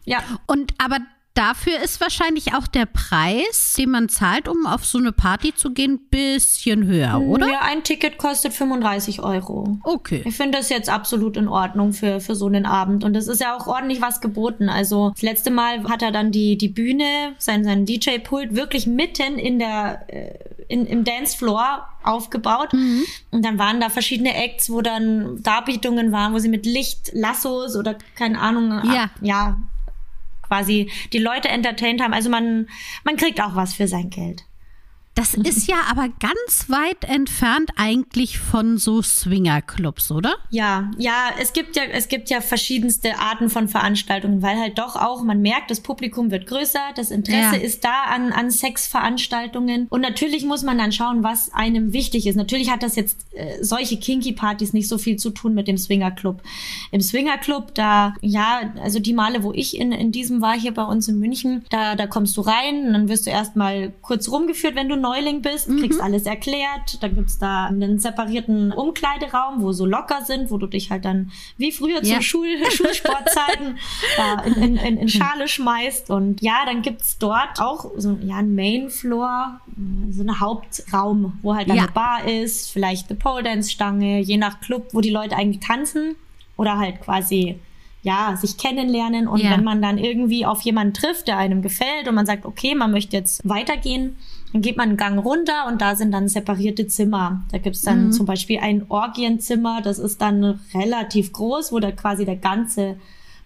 Ja. 0.05 0.23
Und 0.46 0.75
aber 0.78 0.99
dafür 1.37 1.81
ist 1.81 2.00
wahrscheinlich 2.00 2.55
auch 2.55 2.67
der 2.67 2.87
Preis, 2.87 3.75
den 3.77 3.91
man 3.91 4.09
zahlt, 4.09 4.49
um 4.49 4.67
auf 4.67 4.85
so 4.85 4.99
eine 4.99 5.12
Party 5.12 5.55
zu 5.55 5.73
gehen, 5.73 6.00
bisschen 6.11 6.87
höher, 6.87 7.21
oder? 7.21 7.47
Ja, 7.47 7.61
ein 7.62 7.83
Ticket 7.83 8.19
kostet 8.19 8.55
35 8.55 9.23
Euro. 9.23 9.79
Okay. 9.85 10.23
Ich 10.25 10.37
finde 10.37 10.59
das 10.59 10.71
jetzt 10.71 10.88
absolut 10.88 11.37
in 11.37 11.49
Ordnung 11.49 11.93
für, 11.93 12.21
für 12.21 12.35
so 12.35 12.47
einen 12.47 12.67
Abend. 12.67 13.05
Und 13.05 13.17
es 13.17 13.29
ist 13.29 13.41
ja 13.41 13.56
auch 13.56 13.67
ordentlich 13.67 14.00
was 14.00 14.21
geboten. 14.21 14.69
Also 14.69 15.11
das 15.11 15.23
letzte 15.23 15.50
Mal 15.50 15.85
hat 15.85 16.03
er 16.03 16.11
dann 16.11 16.33
die, 16.33 16.56
die 16.56 16.69
Bühne, 16.69 17.35
sein, 17.38 17.65
sein 17.65 17.85
DJ-Pult 17.85 18.55
wirklich 18.55 18.87
mitten 18.87 19.38
in 19.38 19.59
der, 19.59 20.05
äh, 20.09 20.38
in, 20.69 20.87
im 20.87 21.05
Dancefloor 21.05 21.87
aufgebaut. 22.03 22.73
Mhm. 22.73 23.05
Und 23.31 23.44
dann 23.44 23.59
waren 23.59 23.81
da 23.81 23.91
verschiedene 23.91 24.35
Acts, 24.35 24.71
wo 24.71 24.81
dann 24.81 25.43
Darbietungen 25.43 26.12
waren, 26.12 26.33
wo 26.33 26.38
sie 26.38 26.49
mit 26.49 26.65
Licht, 26.65 27.11
Lassos 27.12 27.77
oder 27.77 27.97
keine 28.15 28.41
Ahnung, 28.41 28.81
ja, 28.85 29.11
ja 29.21 29.56
quasi 30.46 30.90
die 31.12 31.19
Leute 31.19 31.48
entertained 31.48 32.00
haben. 32.00 32.14
Also 32.14 32.31
man, 32.31 32.69
man 33.04 33.16
kriegt 33.16 33.40
auch 33.40 33.54
was 33.54 33.75
für 33.75 33.88
sein 33.88 34.11
Geld. 34.11 34.44
Das 35.16 35.32
ist 35.32 35.66
ja 35.66 35.76
aber 35.90 36.08
ganz 36.20 36.68
weit 36.68 37.08
entfernt 37.08 37.70
eigentlich 37.76 38.38
von 38.38 38.76
so 38.76 39.00
Swingerclubs, 39.00 40.11
oder? 40.11 40.35
Ja, 40.50 40.90
ja, 40.99 41.30
es 41.40 41.54
gibt 41.54 41.75
ja, 41.75 41.85
es 41.90 42.08
gibt 42.08 42.28
ja 42.28 42.42
verschiedenste 42.42 43.18
Arten 43.18 43.49
von 43.49 43.66
Veranstaltungen, 43.66 44.42
weil 44.42 44.58
halt 44.58 44.76
doch 44.76 44.94
auch, 44.94 45.23
man 45.23 45.40
merkt, 45.40 45.70
das 45.70 45.80
Publikum 45.80 46.30
wird 46.30 46.46
größer, 46.46 46.80
das 46.96 47.11
Interesse 47.11 47.56
ja. 47.56 47.62
ist 47.62 47.82
da 47.82 48.02
an, 48.11 48.30
an 48.30 48.50
Sexveranstaltungen. 48.50 49.87
Und 49.88 50.02
natürlich 50.02 50.44
muss 50.44 50.62
man 50.62 50.76
dann 50.76 50.92
schauen, 50.92 51.23
was 51.23 51.50
einem 51.54 51.94
wichtig 51.94 52.26
ist. 52.26 52.37
Natürlich 52.37 52.70
hat 52.70 52.82
das 52.82 52.94
jetzt 52.94 53.26
äh, 53.32 53.64
solche 53.64 53.99
Kinky-Partys 53.99 54.75
nicht 54.75 54.87
so 54.87 54.99
viel 54.99 55.16
zu 55.16 55.30
tun 55.30 55.54
mit 55.54 55.66
dem 55.66 55.78
Swingerclub. 55.78 56.42
Im 56.90 57.00
Swingerclub, 57.00 57.75
da, 57.75 58.12
ja, 58.20 58.70
also 58.82 58.99
die 58.99 59.14
Male, 59.14 59.42
wo 59.42 59.54
ich 59.54 59.78
in, 59.78 59.92
in 59.92 60.12
diesem 60.12 60.42
war, 60.42 60.58
hier 60.58 60.75
bei 60.75 60.85
uns 60.85 61.08
in 61.08 61.18
München, 61.18 61.64
da, 61.70 61.94
da 61.94 62.06
kommst 62.06 62.37
du 62.37 62.42
rein 62.42 62.87
und 62.87 62.92
dann 62.92 63.08
wirst 63.08 63.26
du 63.26 63.30
erstmal 63.30 63.94
kurz 64.02 64.28
rumgeführt, 64.28 64.75
wenn 64.75 64.90
du 64.90 65.05
Neuling 65.06 65.42
bist, 65.42 65.68
mhm. 65.68 65.80
kriegst 65.80 66.00
alles 66.00 66.26
erklärt. 66.26 67.02
Dann 67.02 67.14
gibt's 67.14 67.38
da 67.38 67.66
einen 67.66 67.98
separierten 67.98 68.72
Umkleideraum, 68.72 69.62
wo 69.62 69.72
so 69.72 69.86
locker 69.86 70.25
sind, 70.25 70.50
wo 70.50 70.58
du 70.58 70.66
dich 70.66 70.90
halt 70.90 71.04
dann 71.04 71.30
wie 71.56 71.70
früher 71.70 72.02
ja. 72.02 72.16
zu 72.16 72.22
Schul 72.22 72.48
Schulsportzeiten 72.70 73.78
äh, 74.18 74.48
in, 74.48 74.76
in, 74.76 74.96
in, 74.96 75.08
Schale 75.08 75.46
schmeißt. 75.48 76.10
Und 76.10 76.42
ja, 76.42 76.64
dann 76.66 76.82
gibt's 76.82 77.18
dort 77.18 77.60
auch 77.60 77.90
so 77.96 78.18
ja, 78.22 78.36
ein 78.36 78.54
Mainfloor, 78.54 79.60
so 80.10 80.22
eine 80.22 80.40
Hauptraum, 80.40 81.38
wo 81.42 81.54
halt 81.54 81.68
dann 81.68 81.76
ja. 81.76 81.84
eine 81.84 81.92
Bar 81.92 82.25
ist, 82.26 82.70
vielleicht 82.70 83.08
eine 83.08 83.18
Pole 83.18 83.44
Dance 83.44 83.70
Stange, 83.70 84.20
je 84.20 84.36
nach 84.36 84.60
Club, 84.60 84.88
wo 84.92 85.00
die 85.00 85.10
Leute 85.10 85.36
eigentlich 85.36 85.64
tanzen 85.64 86.16
oder 86.56 86.78
halt 86.78 87.00
quasi 87.00 87.60
ja, 88.02 88.36
sich 88.36 88.56
kennenlernen 88.56 89.26
und 89.26 89.40
ja. 89.40 89.50
wenn 89.50 89.64
man 89.64 89.82
dann 89.82 89.98
irgendwie 89.98 90.46
auf 90.46 90.60
jemanden 90.60 90.94
trifft, 90.94 91.26
der 91.26 91.38
einem 91.38 91.60
gefällt 91.60 92.06
und 92.06 92.14
man 92.14 92.25
sagt, 92.25 92.44
okay, 92.46 92.76
man 92.76 92.92
möchte 92.92 93.16
jetzt 93.16 93.46
weitergehen, 93.48 94.16
dann 94.56 94.62
geht 94.62 94.78
man 94.78 94.88
einen 94.88 94.96
Gang 94.96 95.22
runter 95.22 95.66
und 95.68 95.82
da 95.82 95.96
sind 95.96 96.12
dann 96.12 96.28
separierte 96.28 96.86
Zimmer. 96.86 97.42
Da 97.52 97.58
gibt's 97.58 97.82
dann 97.82 98.06
mhm. 98.06 98.12
zum 98.12 98.25
Beispiel 98.25 98.58
ein 98.58 98.86
Orgienzimmer, 98.88 99.82
das 99.82 99.98
ist 99.98 100.22
dann 100.22 100.60
relativ 100.72 101.34
groß, 101.34 101.72
wo 101.72 101.78
da 101.78 101.92
quasi 101.92 102.25
der 102.25 102.36
ganze 102.36 102.96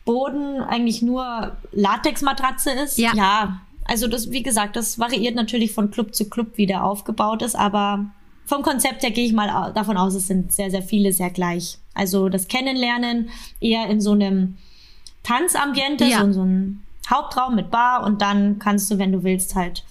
Boden 0.05 0.61
eigentlich 0.61 1.03
nur 1.03 1.57
Latexmatratze 1.73 2.71
ist. 2.71 2.97
Ja. 2.97 3.11
ja. 3.17 3.61
Also 3.87 4.07
das, 4.07 4.31
wie 4.31 4.45
gesagt, 4.45 4.77
das 4.77 5.01
variiert 5.01 5.35
natürlich 5.35 5.73
von 5.73 5.91
Club 5.91 6.15
zu 6.15 6.31
Club, 6.31 6.53
wie 6.55 6.67
der 6.67 6.85
aufgebaut 6.85 7.43
ist, 7.43 7.57
aber 7.57 8.07
vom 8.47 8.63
Konzept 8.63 9.03
her 9.03 9.11
gehe 9.11 9.27
ich 9.27 9.33
mal 9.33 9.73
davon 9.73 9.97
aus, 9.97 10.15
es 10.15 10.29
sind 10.29 10.53
sehr, 10.53 10.71
sehr 10.71 10.83
viele 10.83 11.13
sehr 11.13 11.31
gleich. 11.31 11.79
Also 11.93 12.29
das 12.29 12.47
Kennenlernen 12.47 13.31
eher 13.59 13.89
in 13.89 14.01
so 14.01 14.13
einem 14.13 14.59
Tanzambiente, 15.25 16.05
ja. 16.05 16.25
so, 16.25 16.33
so 16.35 16.45
ein 16.45 16.85
Hauptraum 17.09 17.57
mit 17.57 17.73
Bar 17.73 18.05
und 18.05 18.23
dann 18.23 18.61
kannst 18.61 18.89
du, 18.93 18.99
wenn 18.99 19.11
du 19.11 19.25
willst, 19.25 19.57
halt 19.57 19.83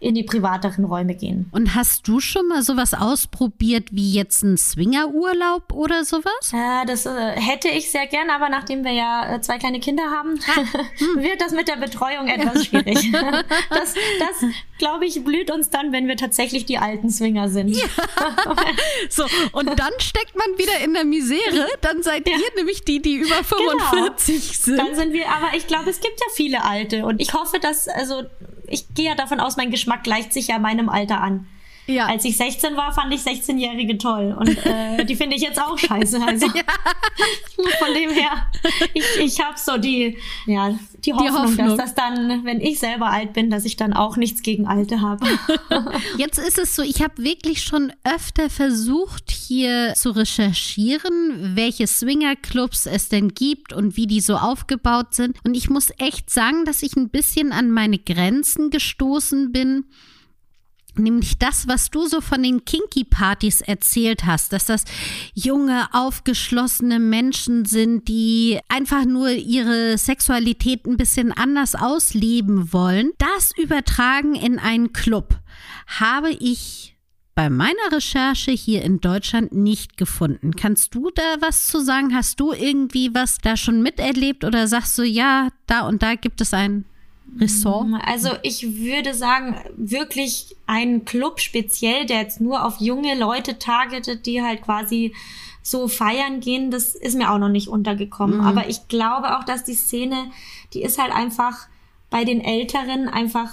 in 0.00 0.14
die 0.14 0.22
privateren 0.22 0.84
Räume 0.84 1.16
gehen. 1.16 1.48
Und 1.50 1.74
hast 1.74 2.06
du 2.06 2.20
schon 2.20 2.46
mal 2.46 2.62
sowas 2.62 2.94
ausprobiert 2.94 3.88
wie 3.90 4.12
jetzt 4.12 4.44
ein 4.44 4.56
Swingerurlaub 4.56 5.72
oder 5.72 6.04
sowas? 6.04 6.52
Ja, 6.52 6.84
das 6.84 7.04
äh, 7.04 7.32
hätte 7.32 7.68
ich 7.68 7.90
sehr 7.90 8.06
gern, 8.06 8.30
aber 8.30 8.48
nachdem 8.48 8.84
wir 8.84 8.92
ja 8.92 9.34
äh, 9.34 9.40
zwei 9.40 9.58
kleine 9.58 9.80
Kinder 9.80 10.04
haben, 10.04 10.38
hm. 10.98 11.22
wird 11.22 11.40
das 11.40 11.50
mit 11.52 11.66
der 11.66 11.76
Betreuung 11.76 12.28
etwas 12.28 12.66
schwierig. 12.66 13.10
das, 13.70 13.94
das 14.20 14.50
glaube 14.78 15.04
ich, 15.04 15.24
blüht 15.24 15.50
uns 15.50 15.70
dann, 15.70 15.90
wenn 15.90 16.06
wir 16.06 16.16
tatsächlich 16.16 16.64
die 16.64 16.78
alten 16.78 17.10
Swinger 17.10 17.48
sind. 17.48 17.70
Ja. 17.70 17.86
so, 19.10 19.24
und 19.50 19.66
dann 19.78 19.92
steckt 19.98 20.36
man 20.36 20.58
wieder 20.58 20.78
in 20.84 20.94
der 20.94 21.04
Misere. 21.04 21.66
Dann 21.80 22.04
seid 22.04 22.28
ja. 22.28 22.36
ihr 22.36 22.56
nämlich 22.56 22.84
die, 22.84 23.02
die 23.02 23.16
über 23.16 23.42
45 23.42 24.26
genau. 24.26 24.52
sind. 24.52 24.78
Dann 24.78 24.94
sind 24.94 25.12
wir, 25.12 25.28
aber 25.28 25.56
ich 25.56 25.66
glaube, 25.66 25.90
es 25.90 26.00
gibt 26.00 26.20
ja 26.20 26.26
viele 26.34 26.62
alte. 26.62 27.04
Und 27.04 27.20
ich 27.20 27.34
hoffe, 27.34 27.58
dass, 27.58 27.88
also 27.88 28.22
ich 28.70 28.94
gehe 28.94 29.06
ja 29.06 29.14
davon 29.14 29.40
aus, 29.40 29.56
mein 29.56 29.70
Geschmack 29.70 30.04
gleicht 30.04 30.32
sich 30.32 30.48
ja 30.48 30.58
meinem 30.58 30.88
Alter 30.88 31.20
an. 31.20 31.46
Ja. 31.88 32.06
Als 32.06 32.24
ich 32.26 32.36
16 32.36 32.76
war, 32.76 32.92
fand 32.92 33.12
ich 33.14 33.22
16-Jährige 33.22 33.96
toll. 33.96 34.36
Und 34.38 34.64
äh, 34.66 35.04
die 35.06 35.16
finde 35.16 35.36
ich 35.36 35.42
jetzt 35.42 35.60
auch 35.60 35.78
scheiße. 35.78 36.20
Also 36.20 36.46
ja. 36.54 36.62
von 37.78 37.94
dem 37.94 38.10
her, 38.10 38.46
ich, 38.92 39.04
ich 39.18 39.40
habe 39.40 39.58
so 39.58 39.78
die, 39.78 40.18
ja, 40.44 40.78
die 41.04 41.14
Hoffnung, 41.14 41.26
die 41.26 41.32
Hoffnung, 41.32 41.76
dass 41.76 41.76
das 41.76 41.94
dann, 41.94 42.44
wenn 42.44 42.60
ich 42.60 42.78
selber 42.78 43.06
alt 43.06 43.32
bin, 43.32 43.48
dass 43.48 43.64
ich 43.64 43.76
dann 43.76 43.94
auch 43.94 44.18
nichts 44.18 44.42
gegen 44.42 44.66
Alte 44.66 45.00
habe. 45.00 45.26
Jetzt 46.18 46.38
ist 46.38 46.58
es 46.58 46.76
so, 46.76 46.82
ich 46.82 47.00
habe 47.00 47.22
wirklich 47.22 47.62
schon 47.62 47.90
öfter 48.04 48.50
versucht, 48.50 49.30
hier 49.30 49.94
zu 49.96 50.10
recherchieren, 50.10 51.56
welche 51.56 51.86
Swingerclubs 51.86 52.84
es 52.84 53.08
denn 53.08 53.28
gibt 53.28 53.72
und 53.72 53.96
wie 53.96 54.06
die 54.06 54.20
so 54.20 54.36
aufgebaut 54.36 55.14
sind. 55.14 55.38
Und 55.42 55.56
ich 55.56 55.70
muss 55.70 55.90
echt 55.96 56.28
sagen, 56.28 56.66
dass 56.66 56.82
ich 56.82 56.96
ein 56.96 57.08
bisschen 57.08 57.52
an 57.52 57.70
meine 57.70 57.98
Grenzen 57.98 58.68
gestoßen 58.68 59.52
bin 59.52 59.84
Nämlich 60.98 61.38
das, 61.38 61.68
was 61.68 61.90
du 61.90 62.06
so 62.06 62.20
von 62.20 62.42
den 62.42 62.64
Kinky-Partys 62.64 63.60
erzählt 63.60 64.26
hast, 64.26 64.52
dass 64.52 64.66
das 64.66 64.84
junge, 65.34 65.88
aufgeschlossene 65.92 66.98
Menschen 66.98 67.64
sind, 67.64 68.08
die 68.08 68.58
einfach 68.68 69.04
nur 69.04 69.30
ihre 69.30 69.96
Sexualität 69.98 70.86
ein 70.86 70.96
bisschen 70.96 71.32
anders 71.32 71.74
ausleben 71.74 72.72
wollen. 72.72 73.12
Das 73.18 73.52
übertragen 73.56 74.34
in 74.34 74.58
einen 74.58 74.92
Club 74.92 75.38
habe 75.86 76.30
ich 76.30 76.96
bei 77.38 77.50
meiner 77.50 77.92
Recherche 77.92 78.50
hier 78.50 78.82
in 78.82 79.00
Deutschland 79.00 79.52
nicht 79.52 79.96
gefunden. 79.96 80.56
Kannst 80.56 80.96
du 80.96 81.10
da 81.14 81.36
was 81.38 81.68
zu 81.68 81.80
sagen? 81.80 82.12
Hast 82.12 82.40
du 82.40 82.52
irgendwie 82.52 83.14
was 83.14 83.38
da 83.38 83.56
schon 83.56 83.80
miterlebt 83.80 84.42
oder 84.42 84.66
sagst 84.66 84.98
du, 84.98 85.04
ja, 85.04 85.48
da 85.66 85.86
und 85.86 86.02
da 86.02 86.16
gibt 86.16 86.40
es 86.40 86.52
einen 86.52 86.84
Ressort? 87.38 87.86
Also 88.04 88.30
ich 88.42 88.76
würde 88.78 89.14
sagen, 89.14 89.56
wirklich 89.76 90.56
ein 90.66 91.04
Club 91.04 91.40
speziell, 91.40 92.06
der 92.06 92.22
jetzt 92.22 92.40
nur 92.40 92.64
auf 92.64 92.80
junge 92.80 93.18
Leute 93.18 93.58
targetet, 93.58 94.26
die 94.26 94.42
halt 94.42 94.62
quasi 94.62 95.14
so 95.62 95.88
feiern 95.88 96.40
gehen, 96.40 96.70
das 96.70 96.94
ist 96.94 97.16
mir 97.16 97.30
auch 97.30 97.38
noch 97.38 97.48
nicht 97.48 97.68
untergekommen. 97.68 98.38
Mhm. 98.38 98.46
Aber 98.46 98.68
ich 98.68 98.88
glaube 98.88 99.38
auch, 99.38 99.44
dass 99.44 99.64
die 99.64 99.74
Szene, 99.74 100.30
die 100.72 100.82
ist 100.82 100.98
halt 100.98 101.12
einfach 101.12 101.68
bei 102.10 102.24
den 102.24 102.40
Älteren 102.40 103.08
einfach 103.08 103.50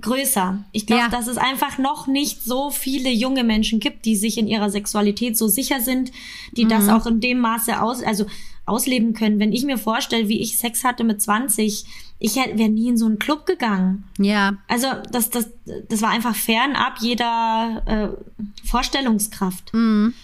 größer. 0.00 0.64
Ich 0.72 0.86
glaube, 0.86 1.04
ja. 1.04 1.08
dass 1.08 1.26
es 1.26 1.38
einfach 1.38 1.78
noch 1.78 2.06
nicht 2.06 2.42
so 2.42 2.70
viele 2.70 3.10
junge 3.10 3.44
Menschen 3.44 3.80
gibt, 3.80 4.04
die 4.04 4.16
sich 4.16 4.36
in 4.36 4.46
ihrer 4.46 4.68
Sexualität 4.68 5.38
so 5.38 5.48
sicher 5.48 5.80
sind, 5.80 6.12
die 6.52 6.66
mhm. 6.66 6.68
das 6.68 6.88
auch 6.88 7.06
in 7.06 7.20
dem 7.20 7.40
Maße 7.40 7.80
aus, 7.80 8.02
also 8.02 8.26
ausleben 8.66 9.14
können. 9.14 9.38
Wenn 9.38 9.52
ich 9.52 9.64
mir 9.64 9.78
vorstelle, 9.78 10.28
wie 10.28 10.40
ich 10.40 10.58
Sex 10.58 10.84
hatte 10.84 11.04
mit 11.04 11.22
20, 11.22 11.84
ich 12.18 12.36
wäre 12.36 12.68
nie 12.68 12.88
in 12.88 12.96
so 12.96 13.06
einen 13.06 13.18
Club 13.18 13.46
gegangen. 13.46 14.04
Ja. 14.18 14.56
Also 14.68 14.88
das, 15.10 15.30
das, 15.30 15.50
das 15.88 16.02
war 16.02 16.10
einfach 16.10 16.34
fernab 16.34 16.98
jeder 17.00 17.82
äh, 17.86 18.66
Vorstellungskraft. 18.66 19.72
Mhm. 19.72 20.14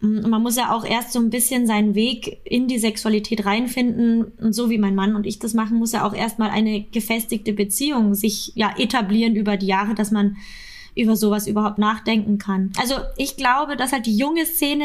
Und 0.00 0.28
man 0.28 0.42
muss 0.42 0.56
ja 0.56 0.72
auch 0.72 0.84
erst 0.84 1.12
so 1.12 1.18
ein 1.18 1.30
bisschen 1.30 1.66
seinen 1.66 1.94
Weg 1.94 2.40
in 2.44 2.68
die 2.68 2.78
Sexualität 2.78 3.46
reinfinden. 3.46 4.24
Und 4.24 4.52
so 4.52 4.68
wie 4.68 4.78
mein 4.78 4.94
Mann 4.94 5.16
und 5.16 5.26
ich 5.26 5.38
das 5.38 5.54
machen, 5.54 5.78
muss 5.78 5.92
ja 5.92 6.06
auch 6.06 6.14
erstmal 6.14 6.50
eine 6.50 6.82
gefestigte 6.82 7.52
Beziehung 7.52 8.14
sich 8.14 8.52
ja 8.54 8.74
etablieren 8.76 9.34
über 9.34 9.56
die 9.56 9.66
Jahre, 9.66 9.94
dass 9.94 10.10
man 10.10 10.36
über 10.94 11.16
sowas 11.16 11.46
überhaupt 11.46 11.78
nachdenken 11.78 12.38
kann. 12.38 12.72
Also 12.78 12.96
ich 13.16 13.36
glaube, 13.36 13.76
dass 13.76 13.92
halt 13.92 14.06
die 14.06 14.16
junge 14.16 14.46
Szene 14.46 14.84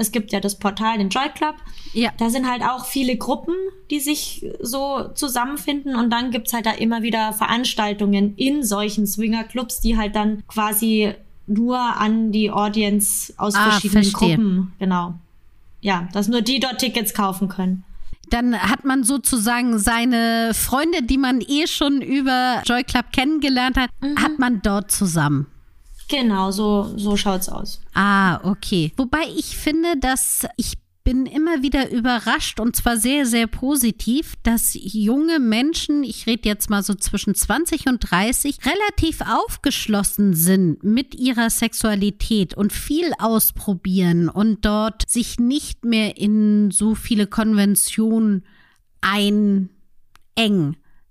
es 0.00 0.12
gibt 0.12 0.32
ja 0.32 0.40
das 0.40 0.58
Portal, 0.58 0.98
den 0.98 1.10
Joy 1.10 1.28
Club. 1.34 1.56
Ja. 1.92 2.10
Da 2.18 2.30
sind 2.30 2.48
halt 2.48 2.62
auch 2.62 2.86
viele 2.86 3.16
Gruppen, 3.16 3.54
die 3.90 4.00
sich 4.00 4.46
so 4.60 5.08
zusammenfinden. 5.14 5.94
Und 5.94 6.10
dann 6.10 6.30
gibt's 6.30 6.52
halt 6.52 6.66
da 6.66 6.72
immer 6.72 7.02
wieder 7.02 7.32
Veranstaltungen 7.32 8.34
in 8.36 8.62
solchen 8.62 9.06
Swinger-Clubs, 9.06 9.80
die 9.80 9.96
halt 9.96 10.16
dann 10.16 10.42
quasi 10.48 11.12
nur 11.46 11.78
an 11.78 12.32
die 12.32 12.50
Audience 12.50 13.32
aus 13.36 13.54
ah, 13.54 13.70
verschiedenen 13.70 14.04
verstehe. 14.04 14.36
Gruppen, 14.36 14.72
genau. 14.78 15.14
Ja, 15.80 16.08
dass 16.12 16.28
nur 16.28 16.42
die 16.42 16.60
dort 16.60 16.78
Tickets 16.78 17.14
kaufen 17.14 17.48
können 17.48 17.84
dann 18.30 18.56
hat 18.56 18.84
man 18.84 19.02
sozusagen 19.02 19.78
seine 19.78 20.52
Freunde, 20.54 21.02
die 21.02 21.18
man 21.18 21.40
eh 21.40 21.66
schon 21.66 22.00
über 22.00 22.62
Joy 22.64 22.84
Club 22.84 23.06
kennengelernt 23.12 23.76
hat, 23.76 23.90
mhm. 24.00 24.22
hat 24.22 24.38
man 24.38 24.62
dort 24.62 24.90
zusammen. 24.90 25.46
Genau, 26.10 26.50
so, 26.50 26.92
so 26.96 27.16
schaut's 27.16 27.48
aus. 27.48 27.80
Ah, 27.94 28.40
okay. 28.42 28.92
Wobei 28.96 29.22
ich 29.36 29.56
finde, 29.56 29.96
dass 29.98 30.44
ich 30.56 30.74
bin 31.04 31.24
immer 31.24 31.62
wieder 31.62 31.90
überrascht 31.90 32.60
und 32.60 32.76
zwar 32.76 32.96
sehr, 32.96 33.24
sehr 33.24 33.46
positiv, 33.46 34.34
dass 34.42 34.72
junge 34.74 35.38
Menschen, 35.38 36.04
ich 36.04 36.26
rede 36.26 36.48
jetzt 36.48 36.68
mal 36.68 36.82
so 36.82 36.94
zwischen 36.94 37.34
20 37.34 37.86
und 37.86 38.10
30, 38.10 38.58
relativ 38.66 39.20
aufgeschlossen 39.22 40.34
sind 40.34 40.84
mit 40.84 41.14
ihrer 41.14 41.48
Sexualität 41.48 42.54
und 42.54 42.72
viel 42.72 43.12
ausprobieren 43.18 44.28
und 44.28 44.64
dort 44.64 45.08
sich 45.08 45.38
nicht 45.38 45.84
mehr 45.84 46.18
in 46.18 46.70
so 46.70 46.94
viele 46.94 47.26
Konventionen 47.26 48.44
einengen. 49.00 49.70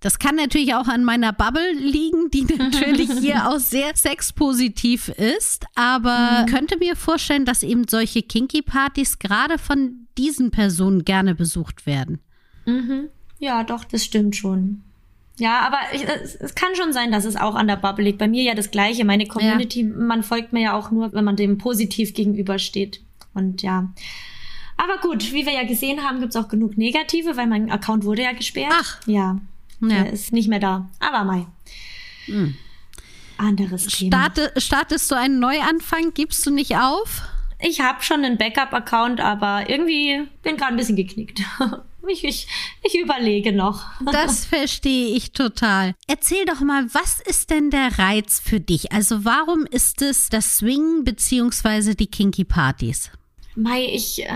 Das 0.01 0.18
kann 0.18 0.36
natürlich 0.36 0.74
auch 0.75 0.88
an 0.88 1.03
meiner 1.03 1.34
Bubble 1.34 1.74
liegen, 1.74 2.29
die 2.32 2.44
natürlich 2.58 3.12
hier 3.20 3.50
auch 3.50 3.60
sehr 3.60 3.96
sexpositiv 3.96 5.10
ist. 5.10 5.65
Aber 5.75 6.44
mhm. 6.44 6.51
könnte 6.51 6.77
mir 6.77 6.96
vorstellen, 6.96 7.46
dass 7.46 7.63
eben 7.63 7.88
solche 7.88 8.22
Kinky-Partys 8.22 9.20
gerade 9.20 9.58
von 9.58 10.08
diesen 10.18 10.51
Personen 10.51 11.03
gerne 11.03 11.36
besucht 11.36 11.86
werden. 11.86 12.20
Mhm. 12.65 13.10
Ja, 13.39 13.63
doch, 13.63 13.84
das 13.84 14.06
stimmt 14.06 14.36
schon. 14.36 14.84
Ja, 15.38 15.62
aber 15.62 15.77
ich, 15.94 16.03
es, 16.03 16.36
es, 16.36 16.53
kann 16.53 16.75
schon 16.75 16.91
sein, 16.91 17.12
dass 17.12 17.24
es 17.24 17.38
auch 17.38 17.56
an 17.56 17.68
der 17.68 17.77
Bubble 17.77 18.03
liegt. 18.03 18.18
Bei 18.18 18.27
mir 18.27 18.44
ja 18.44 18.56
das 18.56 18.72
Gleiche. 18.72 19.06
Meine 19.06 19.25
Community, 19.25 19.82
ja. 19.82 19.88
man 19.88 20.22
folgt 20.24 20.51
mir 20.51 20.62
ja 20.62 20.74
auch 20.74 20.91
nur, 20.91 21.13
wenn 21.13 21.24
man 21.24 21.38
dem 21.38 21.58
positiv 21.58 22.13
gegenübersteht. 22.13 23.01
Und 23.34 23.62
ja. 23.62 23.89
Aber 24.75 24.98
gut, 24.98 25.32
wie 25.34 25.46
wir 25.46 25.53
ja 25.53 25.63
gesehen 25.63 26.03
haben, 26.03 26.20
gibt 26.20 26.36
es 26.36 26.41
auch 26.41 26.50
genug 26.50 26.77
Negative, 26.77 27.38
weil 27.38 27.48
mein 27.48 27.72
Account 27.72 28.03
wurde 28.03 28.24
ja 28.24 28.34
gesperrt. 28.34 28.74
Ach. 28.74 29.00
Ja. 29.06 29.39
Ja. 29.81 30.03
Der 30.03 30.13
ist 30.13 30.33
nicht 30.33 30.50
mehr 30.50 30.59
da. 30.59 30.89
Aber 31.00 31.24
Mai. 31.24 31.45
Hm. 32.25 32.55
Anderes 33.38 33.88
Thema. 33.88 34.17
Starte, 34.17 34.53
startest 34.57 35.09
du 35.12 35.15
einen 35.15 35.39
Neuanfang? 35.39 36.13
Gibst 36.13 36.45
du 36.45 36.51
nicht 36.51 36.75
auf? 36.75 37.21
Ich 37.62 37.81
habe 37.81 38.01
schon 38.03 38.24
einen 38.24 38.38
Backup-Account, 38.38 39.19
aber 39.21 39.69
irgendwie 39.69 40.27
bin 40.43 40.57
gerade 40.57 40.74
ein 40.74 40.77
bisschen 40.77 40.95
geknickt. 40.95 41.41
Ich, 42.07 42.24
ich, 42.24 42.48
ich 42.81 42.98
überlege 42.98 43.51
noch. 43.51 43.86
Das 44.12 44.45
verstehe 44.45 45.15
ich 45.15 45.31
total. 45.31 45.93
Erzähl 46.07 46.45
doch 46.45 46.62
mal, 46.62 46.88
was 46.93 47.19
ist 47.19 47.51
denn 47.51 47.69
der 47.69 48.00
Reiz 48.00 48.41
für 48.43 48.59
dich? 48.59 48.91
Also 48.91 49.25
warum 49.25 49.65
ist 49.65 50.01
es 50.01 50.29
das 50.29 50.57
Swing 50.57 51.03
beziehungsweise 51.03 51.95
die 51.95 52.07
Kinky 52.07 52.45
Partys? 52.45 53.12
Mai, 53.55 53.83
ich 53.83 54.24
äh, 54.24 54.29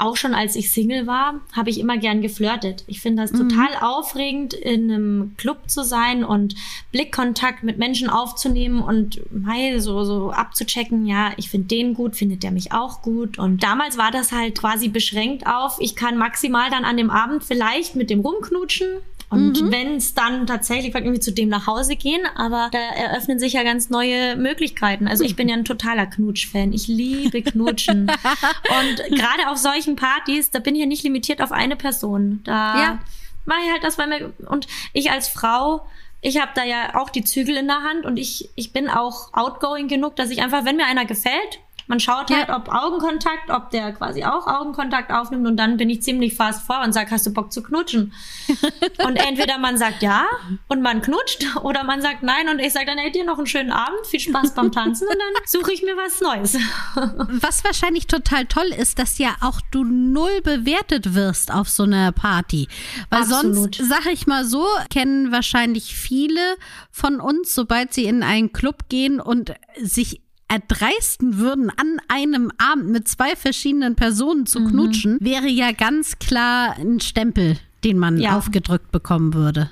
auch 0.00 0.16
schon 0.16 0.34
als 0.34 0.56
ich 0.56 0.72
Single 0.72 1.06
war, 1.06 1.40
habe 1.52 1.70
ich 1.70 1.78
immer 1.78 1.98
gern 1.98 2.22
geflirtet. 2.22 2.84
Ich 2.86 3.00
finde 3.00 3.22
das 3.22 3.32
mhm. 3.32 3.48
total 3.48 3.68
aufregend, 3.80 4.54
in 4.54 4.90
einem 4.90 5.34
Club 5.36 5.70
zu 5.70 5.84
sein 5.84 6.24
und 6.24 6.54
Blickkontakt 6.92 7.62
mit 7.62 7.78
Menschen 7.78 8.08
aufzunehmen 8.08 8.82
und 8.82 9.20
mal 9.32 9.80
so, 9.80 10.04
so 10.04 10.30
abzuchecken, 10.30 11.06
ja, 11.06 11.32
ich 11.36 11.50
finde 11.50 11.68
den 11.68 11.94
gut, 11.94 12.16
findet 12.16 12.42
der 12.42 12.50
mich 12.50 12.72
auch 12.72 13.02
gut. 13.02 13.38
Und 13.38 13.62
damals 13.62 13.98
war 13.98 14.10
das 14.10 14.32
halt 14.32 14.58
quasi 14.58 14.88
beschränkt 14.88 15.46
auf, 15.46 15.76
ich 15.80 15.96
kann 15.96 16.16
maximal 16.16 16.70
dann 16.70 16.84
an 16.84 16.96
dem 16.96 17.10
Abend 17.10 17.44
vielleicht 17.44 17.96
mit 17.96 18.10
dem 18.10 18.20
rumknutschen, 18.20 18.88
und 19.30 19.62
mhm. 19.62 19.70
wenn 19.72 19.96
es 19.96 20.14
dann 20.14 20.46
tatsächlich 20.48 20.92
irgendwie 20.92 21.20
zu 21.20 21.32
dem 21.32 21.48
nach 21.48 21.68
Hause 21.68 21.94
gehen, 21.94 22.22
aber 22.34 22.68
da 22.72 22.78
eröffnen 22.78 23.38
sich 23.38 23.52
ja 23.52 23.62
ganz 23.62 23.88
neue 23.88 24.34
Möglichkeiten. 24.36 25.06
Also 25.06 25.22
ich 25.22 25.36
bin 25.36 25.48
ja 25.48 25.54
ein 25.54 25.64
totaler 25.64 26.06
Knutsch-Fan. 26.06 26.72
Ich 26.72 26.88
liebe 26.88 27.40
Knutschen. 27.42 28.10
und 28.80 29.16
gerade 29.16 29.48
auf 29.48 29.56
solchen 29.56 29.94
Partys, 29.94 30.50
da 30.50 30.58
bin 30.58 30.74
ich 30.74 30.80
ja 30.80 30.86
nicht 30.86 31.04
limitiert 31.04 31.40
auf 31.40 31.52
eine 31.52 31.76
Person. 31.76 32.40
Da 32.42 32.82
ja. 32.82 32.98
mache 33.44 33.60
ich 33.64 33.70
halt 33.70 33.84
das, 33.84 33.98
weil 33.98 34.08
mir, 34.08 34.32
und 34.48 34.66
ich 34.92 35.12
als 35.12 35.28
Frau 35.28 35.82
ich 36.22 36.38
habe 36.38 36.50
da 36.54 36.64
ja 36.64 37.00
auch 37.00 37.08
die 37.08 37.24
Zügel 37.24 37.56
in 37.56 37.66
der 37.66 37.82
Hand 37.82 38.04
und 38.04 38.18
ich, 38.18 38.50
ich 38.54 38.72
bin 38.72 38.90
auch 38.90 39.32
outgoing 39.32 39.88
genug, 39.88 40.16
dass 40.16 40.30
ich 40.30 40.42
einfach, 40.42 40.64
wenn 40.64 40.76
mir 40.76 40.84
einer 40.84 41.06
gefällt, 41.06 41.60
man 41.90 41.98
schaut 41.98 42.30
halt, 42.30 42.50
ob 42.50 42.72
Augenkontakt, 42.72 43.50
ob 43.50 43.70
der 43.70 43.92
quasi 43.92 44.22
auch 44.22 44.46
Augenkontakt 44.46 45.10
aufnimmt 45.10 45.44
und 45.48 45.56
dann 45.56 45.76
bin 45.76 45.90
ich 45.90 46.02
ziemlich 46.02 46.36
fast 46.36 46.64
vor 46.64 46.82
und 46.84 46.92
sage, 46.92 47.10
hast 47.10 47.26
du 47.26 47.32
Bock 47.32 47.52
zu 47.52 47.64
knutschen? 47.64 48.12
und 49.04 49.16
entweder 49.16 49.58
man 49.58 49.76
sagt 49.76 50.00
ja 50.00 50.24
und 50.68 50.82
man 50.82 51.02
knutscht 51.02 51.44
oder 51.64 51.82
man 51.82 52.00
sagt 52.00 52.22
nein 52.22 52.48
und 52.48 52.60
ich 52.60 52.72
sage 52.72 52.86
dann, 52.86 52.98
ey, 52.98 53.10
dir 53.10 53.24
noch 53.24 53.38
einen 53.38 53.48
schönen 53.48 53.72
Abend, 53.72 54.06
viel 54.06 54.20
Spaß 54.20 54.54
beim 54.54 54.70
Tanzen 54.70 55.08
und 55.08 55.16
dann 55.18 55.42
suche 55.46 55.72
ich 55.72 55.82
mir 55.82 55.96
was 55.96 56.20
Neues. 56.20 56.54
was 57.42 57.64
wahrscheinlich 57.64 58.06
total 58.06 58.46
toll 58.46 58.68
ist, 58.68 59.00
dass 59.00 59.18
ja 59.18 59.34
auch 59.40 59.60
du 59.72 59.82
null 59.82 60.42
bewertet 60.42 61.16
wirst 61.16 61.52
auf 61.52 61.68
so 61.68 61.82
einer 61.82 62.12
Party. 62.12 62.68
Weil 63.10 63.22
Absolut. 63.22 63.74
sonst, 63.74 63.90
sag 63.90 64.06
ich 64.06 64.28
mal 64.28 64.44
so, 64.44 64.64
kennen 64.90 65.32
wahrscheinlich 65.32 65.96
viele 65.96 66.54
von 66.92 67.20
uns, 67.20 67.52
sobald 67.52 67.92
sie 67.92 68.04
in 68.04 68.22
einen 68.22 68.52
Club 68.52 68.88
gehen 68.88 69.18
und 69.20 69.54
sich 69.82 70.20
erdreisten 70.50 71.38
würden, 71.38 71.70
an 71.70 72.00
einem 72.08 72.50
Abend 72.58 72.90
mit 72.90 73.08
zwei 73.08 73.36
verschiedenen 73.36 73.94
Personen 73.94 74.46
zu 74.46 74.60
mhm. 74.60 74.70
knutschen, 74.70 75.18
wäre 75.20 75.48
ja 75.48 75.72
ganz 75.72 76.18
klar 76.18 76.76
ein 76.76 77.00
Stempel, 77.00 77.56
den 77.84 77.98
man 77.98 78.18
ja. 78.18 78.36
aufgedrückt 78.36 78.90
bekommen 78.90 79.32
würde. 79.32 79.70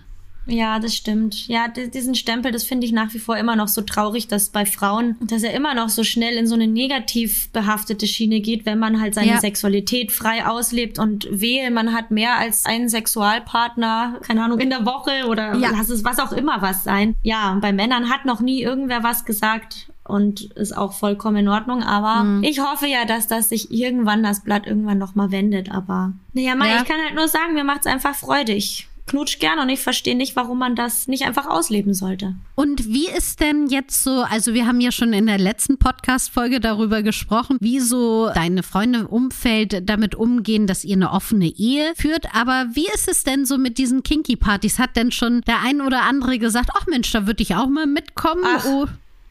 Ja, 0.49 0.79
das 0.79 0.97
stimmt. 0.97 1.47
Ja, 1.47 1.69
diesen 1.69 2.15
Stempel, 2.15 2.53
das 2.53 2.65
finde 2.65 2.87
ich 2.87 2.93
nach 2.93 3.13
wie 3.13 3.19
vor 3.19 3.37
immer 3.37 3.55
noch 3.55 3.69
so 3.69 3.83
traurig, 3.83 4.29
dass 4.29 4.49
bei 4.49 4.65
Frauen, 4.65 5.17
dass 5.21 5.43
er 5.43 5.53
immer 5.53 5.75
noch 5.75 5.91
so 5.91 6.05
schnell 6.05 6.37
in 6.37 6.47
so 6.47 6.55
eine 6.55 6.67
negativ 6.67 7.51
behaftete 7.51 8.07
Schiene 8.07 8.41
geht, 8.41 8.65
wenn 8.65 8.79
man 8.79 9.01
halt 9.01 9.15
seine 9.15 9.33
ja. 9.33 9.41
Sexualität 9.41 10.11
frei 10.11 10.47
auslebt 10.47 10.99
und 10.99 11.29
wehe, 11.31 11.71
man 11.71 11.93
hat 11.93 12.11
mehr 12.11 12.39
als 12.39 12.65
einen 12.65 12.89
Sexualpartner, 12.89 14.21
keine 14.23 14.43
Ahnung, 14.43 14.59
in 14.59 14.71
der 14.71 14.87
Woche 14.87 15.29
oder 15.29 15.55
ja. 15.57 15.71
lass 15.71 15.91
es 15.91 16.03
was 16.03 16.19
auch 16.19 16.33
immer 16.33 16.63
was 16.63 16.83
sein. 16.83 17.15
Ja, 17.23 17.59
bei 17.61 17.73
Männern 17.73 18.09
hat 18.09 18.25
noch 18.25 18.41
nie 18.41 18.63
irgendwer 18.63 19.03
was 19.03 19.27
gesagt 19.27 19.89
und 20.09 20.43
ist 20.53 20.77
auch 20.77 20.93
vollkommen 20.93 21.37
in 21.39 21.49
Ordnung. 21.49 21.83
Aber 21.83 22.25
mhm. 22.25 22.43
ich 22.43 22.61
hoffe 22.61 22.87
ja, 22.87 23.05
dass 23.05 23.27
das 23.27 23.49
sich 23.49 23.71
irgendwann 23.71 24.23
das 24.23 24.43
Blatt 24.43 24.67
irgendwann 24.67 24.99
nochmal 24.99 25.31
wendet. 25.31 25.71
Aber 25.71 26.13
naja, 26.33 26.55
Mai, 26.55 26.71
ja. 26.71 26.83
ich 26.83 26.89
kann 26.89 27.01
halt 27.05 27.15
nur 27.15 27.29
sagen, 27.29 27.55
mir 27.55 27.65
macht's 27.65 27.87
einfach 27.87 28.15
freudig 28.15 28.89
knutsch 29.09 29.39
gern 29.41 29.59
und 29.59 29.69
ich 29.69 29.81
verstehe 29.81 30.17
nicht, 30.17 30.37
warum 30.37 30.59
man 30.59 30.77
das 30.77 31.09
nicht 31.09 31.25
einfach 31.25 31.47
ausleben 31.47 31.95
sollte. 31.95 32.35
Und 32.55 32.87
wie 32.87 33.09
ist 33.09 33.41
denn 33.41 33.67
jetzt 33.67 34.05
so, 34.05 34.23
also 34.23 34.55
wir 34.55 34.67
haben 34.67 34.81
ja 34.81 34.93
schon 34.93 35.13
in 35.13 35.27
der 35.27 35.39
letzten 35.39 35.79
Podcast-Folge 35.79 36.61
darüber 36.61 37.03
gesprochen, 37.03 37.57
wie 37.61 37.81
so 37.81 38.31
deine 38.35 38.63
Freunde 38.63 39.01
im 39.01 39.07
Umfeld 39.07 39.89
damit 39.89 40.15
umgehen, 40.15 40.67
dass 40.67 40.85
ihr 40.85 40.97
eine 40.97 41.11
offene 41.11 41.47
Ehe 41.47 41.93
führt. 41.97 42.35
Aber 42.35 42.67
wie 42.73 42.87
ist 42.95 43.09
es 43.09 43.25
denn 43.25 43.45
so 43.45 43.59
mit 43.59 43.79
diesen 43.79 44.03
Kinky-Partys? 44.03 44.79
Hat 44.79 44.97
denn 44.97 45.11
schon 45.11 45.41
der 45.43 45.61
ein 45.65 45.81
oder 45.81 46.03
andere 46.03 46.39
gesagt, 46.39 46.71
ach 46.75 46.87
Mensch, 46.87 47.11
da 47.11 47.27
würde 47.27 47.43
ich 47.43 47.57
auch 47.57 47.69
mal 47.69 47.87
mitkommen? 47.87 48.45
Ach. 48.45 48.65
Oh. 48.67 48.87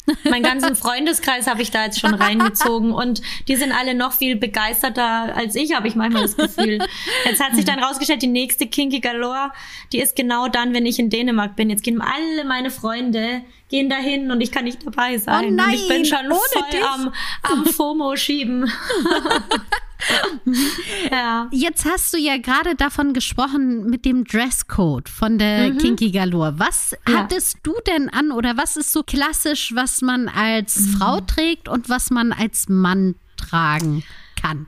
Mein 0.23 0.43
ganzen 0.43 0.75
Freundeskreis 0.75 1.47
habe 1.47 1.61
ich 1.61 1.71
da 1.71 1.85
jetzt 1.85 1.99
schon 1.99 2.13
reingezogen 2.13 2.91
und 2.91 3.21
die 3.47 3.55
sind 3.55 3.71
alle 3.71 3.93
noch 3.93 4.13
viel 4.13 4.35
begeisterter 4.35 5.35
als 5.35 5.55
ich, 5.55 5.75
habe 5.75 5.87
ich 5.87 5.95
manchmal 5.95 6.23
das 6.23 6.37
Gefühl. 6.37 6.79
Jetzt 7.25 7.43
hat 7.43 7.55
sich 7.55 7.65
dann 7.65 7.79
rausgestellt, 7.79 8.21
die 8.21 8.27
nächste 8.27 8.67
Kinky 8.67 8.99
Galore, 8.99 9.51
die 9.91 9.99
ist 9.99 10.15
genau 10.15 10.47
dann, 10.47 10.73
wenn 10.73 10.85
ich 10.85 10.99
in 10.99 11.09
Dänemark 11.09 11.55
bin. 11.55 11.69
Jetzt 11.69 11.83
gehen 11.83 12.01
alle 12.01 12.45
meine 12.45 12.71
Freunde 12.71 13.41
gehen 13.69 13.89
dahin 13.89 14.31
und 14.31 14.39
ich 14.39 14.51
kann 14.51 14.63
nicht 14.63 14.85
dabei 14.85 15.17
sein. 15.17 15.45
Oh 15.45 15.51
nein, 15.51 15.69
und 15.69 15.73
ich 15.73 15.87
bin 15.87 16.05
schon 16.05 16.25
voll 16.29 16.69
dich. 16.71 16.83
am, 16.83 17.13
am 17.43 17.65
FOMO 17.65 18.15
schieben. 18.15 18.71
ja. 21.11 21.47
Jetzt 21.51 21.85
hast 21.85 22.13
du 22.13 22.17
ja 22.17 22.37
gerade 22.37 22.75
davon 22.75 23.13
gesprochen 23.13 23.89
mit 23.89 24.05
dem 24.05 24.23
Dresscode 24.23 25.09
von 25.09 25.37
der 25.37 25.73
mhm. 25.73 25.77
Kinky 25.77 26.11
Galore. 26.11 26.55
Was 26.57 26.95
ja. 27.07 27.19
hattest 27.19 27.57
du 27.63 27.73
denn 27.87 28.09
an 28.09 28.31
oder 28.31 28.57
was 28.57 28.77
ist 28.77 28.93
so 28.93 29.03
klassisch, 29.03 29.73
was 29.75 30.01
man 30.01 30.27
als 30.27 30.77
mhm. 30.77 30.97
Frau 30.97 31.19
trägt 31.21 31.67
und 31.67 31.89
was 31.89 32.09
man 32.09 32.31
als 32.31 32.69
Mann 32.69 33.15
tragen 33.37 34.03
kann? 34.39 34.67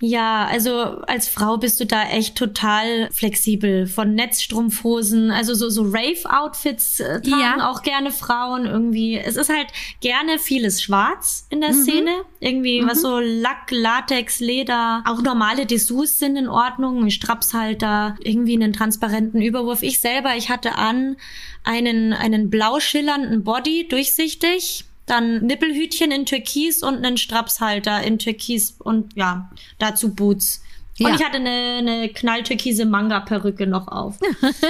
Ja, 0.00 0.46
also 0.46 0.72
als 1.06 1.28
Frau 1.28 1.56
bist 1.56 1.80
du 1.80 1.86
da 1.86 2.04
echt 2.04 2.36
total 2.36 3.08
flexibel. 3.10 3.86
Von 3.88 4.14
Netzstrumpfhosen, 4.14 5.32
also 5.32 5.54
so, 5.54 5.68
so 5.70 5.82
Rave-Outfits 5.82 7.00
äh, 7.00 7.20
tragen 7.20 7.58
ja. 7.58 7.70
auch 7.70 7.82
gerne 7.82 8.12
Frauen 8.12 8.66
irgendwie. 8.66 9.18
Es 9.18 9.36
ist 9.36 9.48
halt 9.50 9.66
gerne 10.00 10.38
vieles 10.38 10.80
schwarz 10.80 11.46
in 11.50 11.60
der 11.60 11.72
mhm. 11.72 11.82
Szene. 11.82 12.10
Irgendwie 12.38 12.80
mhm. 12.80 12.88
was 12.88 13.02
so 13.02 13.18
Lack, 13.18 13.70
Latex, 13.70 14.38
Leder. 14.38 15.02
Auch 15.04 15.20
normale 15.20 15.66
Dessous 15.66 16.18
sind 16.18 16.36
in 16.36 16.48
Ordnung. 16.48 17.10
Strapshalter, 17.10 18.16
irgendwie 18.20 18.54
einen 18.54 18.72
transparenten 18.72 19.42
Überwurf. 19.42 19.82
Ich 19.82 20.00
selber, 20.00 20.36
ich 20.36 20.48
hatte 20.48 20.76
an 20.76 21.16
einen, 21.64 22.12
einen 22.12 22.50
blau 22.50 22.78
schillernden 22.78 23.42
Body, 23.42 23.88
durchsichtig 23.88 24.84
dann 25.10 25.44
Nippelhütchen 25.44 26.10
in 26.10 26.26
Türkis 26.26 26.82
und 26.82 26.96
einen 26.96 27.16
Strapshalter 27.16 28.02
in 28.02 28.18
Türkis 28.18 28.76
und 28.78 29.14
ja, 29.16 29.50
dazu 29.78 30.14
Boots. 30.14 30.62
Und 31.00 31.10
ja. 31.10 31.14
ich 31.14 31.24
hatte 31.24 31.36
eine, 31.36 31.78
eine 31.78 32.08
knalltürkise 32.08 32.84
Manga-Perücke 32.84 33.66
noch 33.66 33.88
auf. 33.88 34.18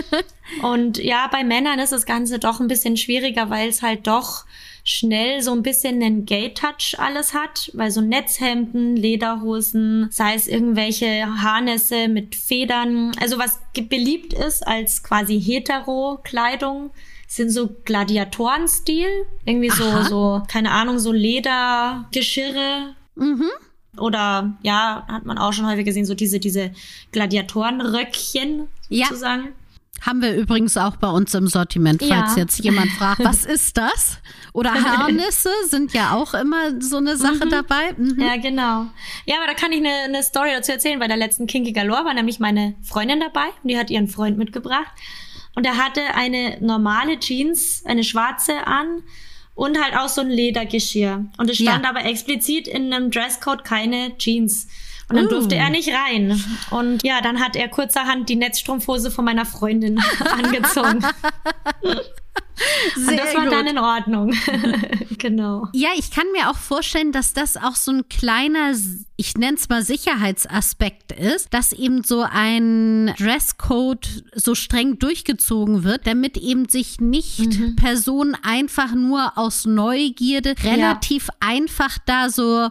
und 0.62 0.98
ja, 0.98 1.28
bei 1.32 1.42
Männern 1.42 1.78
ist 1.78 1.92
das 1.92 2.04
Ganze 2.04 2.38
doch 2.38 2.60
ein 2.60 2.68
bisschen 2.68 2.96
schwieriger, 2.96 3.48
weil 3.48 3.68
es 3.68 3.82
halt 3.82 4.06
doch 4.06 4.44
schnell 4.84 5.42
so 5.42 5.52
ein 5.52 5.62
bisschen 5.62 6.02
einen 6.02 6.24
Gay-Touch 6.24 6.96
alles 6.98 7.34
hat, 7.34 7.70
weil 7.74 7.90
so 7.90 8.00
Netzhemden, 8.00 8.96
Lederhosen, 8.96 10.08
sei 10.10 10.34
es 10.34 10.48
irgendwelche 10.48 11.26
Harnässe 11.42 12.08
mit 12.08 12.34
Federn, 12.34 13.12
also 13.20 13.38
was 13.38 13.58
beliebt 13.88 14.32
ist 14.32 14.66
als 14.66 15.02
quasi 15.02 15.40
Hetero-Kleidung, 15.40 16.90
sind 17.28 17.50
so 17.50 17.68
Gladiatorenstil. 17.84 19.06
Irgendwie 19.44 19.70
so, 19.70 19.84
Aha. 19.84 20.04
so, 20.04 20.42
keine 20.48 20.72
Ahnung, 20.72 20.98
so 20.98 21.12
Ledergeschirre. 21.12 22.94
Mhm. 23.14 23.50
Oder 23.98 24.56
ja, 24.62 25.04
hat 25.08 25.26
man 25.26 25.38
auch 25.38 25.52
schon 25.52 25.66
häufig 25.66 25.84
gesehen, 25.84 26.06
so 26.06 26.14
diese, 26.14 26.40
diese 26.40 26.72
Gladiatorenröckchen 27.12 28.68
sozusagen. 28.88 29.44
Ja. 29.44 29.50
Haben 30.00 30.22
wir 30.22 30.36
übrigens 30.36 30.76
auch 30.76 30.96
bei 30.96 31.08
uns 31.08 31.34
im 31.34 31.48
Sortiment, 31.48 32.00
falls 32.00 32.36
ja. 32.36 32.42
jetzt 32.42 32.60
jemand 32.60 32.90
fragt, 32.92 33.22
was 33.24 33.44
ist 33.44 33.76
das? 33.76 34.18
Oder 34.52 34.72
Harnisse 34.72 35.50
sind 35.68 35.92
ja 35.92 36.14
auch 36.14 36.34
immer 36.34 36.80
so 36.80 36.98
eine 36.98 37.16
Sache 37.16 37.46
mhm. 37.46 37.50
dabei. 37.50 37.92
Mhm. 37.96 38.20
Ja, 38.20 38.36
genau. 38.36 38.86
Ja, 39.26 39.38
aber 39.38 39.48
da 39.48 39.54
kann 39.54 39.72
ich 39.72 39.78
eine, 39.78 40.04
eine 40.04 40.22
Story 40.22 40.50
dazu 40.52 40.70
erzählen. 40.70 41.00
Bei 41.00 41.08
der 41.08 41.16
letzten 41.16 41.48
Kinky 41.48 41.72
Galore 41.72 42.04
war 42.04 42.14
nämlich 42.14 42.38
meine 42.38 42.74
Freundin 42.82 43.20
dabei 43.20 43.46
und 43.62 43.70
die 43.70 43.76
hat 43.76 43.90
ihren 43.90 44.06
Freund 44.06 44.38
mitgebracht. 44.38 44.86
Und 45.58 45.64
er 45.64 45.76
hatte 45.76 46.14
eine 46.14 46.56
normale 46.60 47.18
Jeans, 47.18 47.82
eine 47.84 48.04
schwarze 48.04 48.64
an 48.68 49.02
und 49.56 49.76
halt 49.82 49.96
auch 49.96 50.08
so 50.08 50.20
ein 50.20 50.30
Ledergeschirr. 50.30 51.24
Und 51.36 51.50
es 51.50 51.56
stand 51.56 51.82
ja. 51.82 51.90
aber 51.90 52.04
explizit 52.04 52.68
in 52.68 52.92
einem 52.92 53.10
Dresscode 53.10 53.64
keine 53.64 54.16
Jeans. 54.18 54.68
Und 55.08 55.16
dann 55.16 55.26
uh. 55.26 55.30
durfte 55.30 55.56
er 55.56 55.68
nicht 55.70 55.90
rein. 55.92 56.40
Und 56.70 57.02
ja, 57.02 57.20
dann 57.22 57.40
hat 57.40 57.56
er 57.56 57.66
kurzerhand 57.66 58.28
die 58.28 58.36
Netzstrumpfhose 58.36 59.10
von 59.10 59.24
meiner 59.24 59.44
Freundin 59.44 59.98
angezogen. 60.30 61.04
Sehr 62.96 63.08
und 63.08 63.16
das 63.18 63.34
war 63.34 63.44
gut. 63.44 63.52
dann 63.52 63.66
in 63.66 63.78
Ordnung. 63.78 64.34
genau. 65.18 65.68
Ja, 65.72 65.90
ich 65.96 66.10
kann 66.10 66.26
mir 66.32 66.50
auch 66.50 66.56
vorstellen, 66.56 67.12
dass 67.12 67.32
das 67.32 67.56
auch 67.56 67.76
so 67.76 67.92
ein 67.92 68.08
kleiner, 68.08 68.72
ich 69.16 69.36
nenne 69.36 69.56
es 69.56 69.68
mal 69.68 69.82
Sicherheitsaspekt 69.82 71.12
ist, 71.12 71.54
dass 71.54 71.72
eben 71.72 72.02
so 72.02 72.24
ein 72.28 73.14
Dresscode 73.18 74.24
so 74.34 74.54
streng 74.54 74.98
durchgezogen 74.98 75.84
wird, 75.84 76.06
damit 76.06 76.36
eben 76.36 76.68
sich 76.68 77.00
nicht 77.00 77.58
mhm. 77.58 77.76
Personen 77.76 78.36
einfach 78.42 78.94
nur 78.94 79.36
aus 79.36 79.64
Neugierde 79.64 80.54
relativ 80.62 81.28
ja. 81.28 81.48
einfach 81.48 81.98
da 82.06 82.30
so 82.30 82.68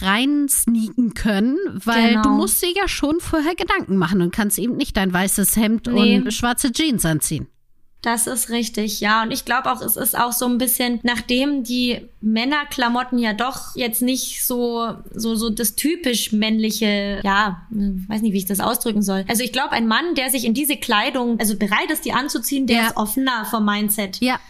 rein 0.00 0.48
sneaken 0.48 1.14
können, 1.14 1.58
weil 1.84 2.10
genau. 2.10 2.22
du 2.22 2.28
musst 2.30 2.62
dir 2.62 2.72
ja 2.74 2.86
schon 2.86 3.20
vorher 3.20 3.54
Gedanken 3.54 3.96
machen 3.96 4.22
und 4.22 4.32
kannst 4.32 4.58
eben 4.58 4.76
nicht 4.76 4.96
dein 4.96 5.12
weißes 5.12 5.56
Hemd 5.56 5.88
nee. 5.88 6.18
und 6.18 6.32
schwarze 6.32 6.70
Jeans 6.72 7.04
anziehen. 7.04 7.48
Das 8.02 8.26
ist 8.26 8.48
richtig, 8.48 9.00
ja. 9.00 9.22
Und 9.22 9.30
ich 9.30 9.44
glaube 9.44 9.70
auch, 9.70 9.82
es 9.82 9.96
ist 9.96 10.16
auch 10.18 10.32
so 10.32 10.46
ein 10.46 10.56
bisschen, 10.56 11.00
nachdem 11.02 11.64
die 11.64 12.08
Männerklamotten 12.22 13.18
ja 13.18 13.34
doch 13.34 13.76
jetzt 13.76 14.00
nicht 14.00 14.44
so, 14.44 14.94
so, 15.14 15.34
so 15.34 15.50
das 15.50 15.74
typisch 15.74 16.32
männliche, 16.32 17.20
ja, 17.22 17.66
weiß 17.70 18.22
nicht, 18.22 18.32
wie 18.32 18.38
ich 18.38 18.46
das 18.46 18.60
ausdrücken 18.60 19.02
soll. 19.02 19.24
Also 19.28 19.42
ich 19.42 19.52
glaube, 19.52 19.72
ein 19.72 19.86
Mann, 19.86 20.14
der 20.14 20.30
sich 20.30 20.46
in 20.46 20.54
diese 20.54 20.76
Kleidung, 20.76 21.38
also 21.38 21.56
bereit 21.56 21.90
ist, 21.90 22.06
die 22.06 22.12
anzuziehen, 22.12 22.66
der 22.66 22.76
ja. 22.76 22.86
ist 22.86 22.96
offener 22.96 23.44
vom 23.44 23.66
Mindset. 23.66 24.18
Ja. 24.20 24.40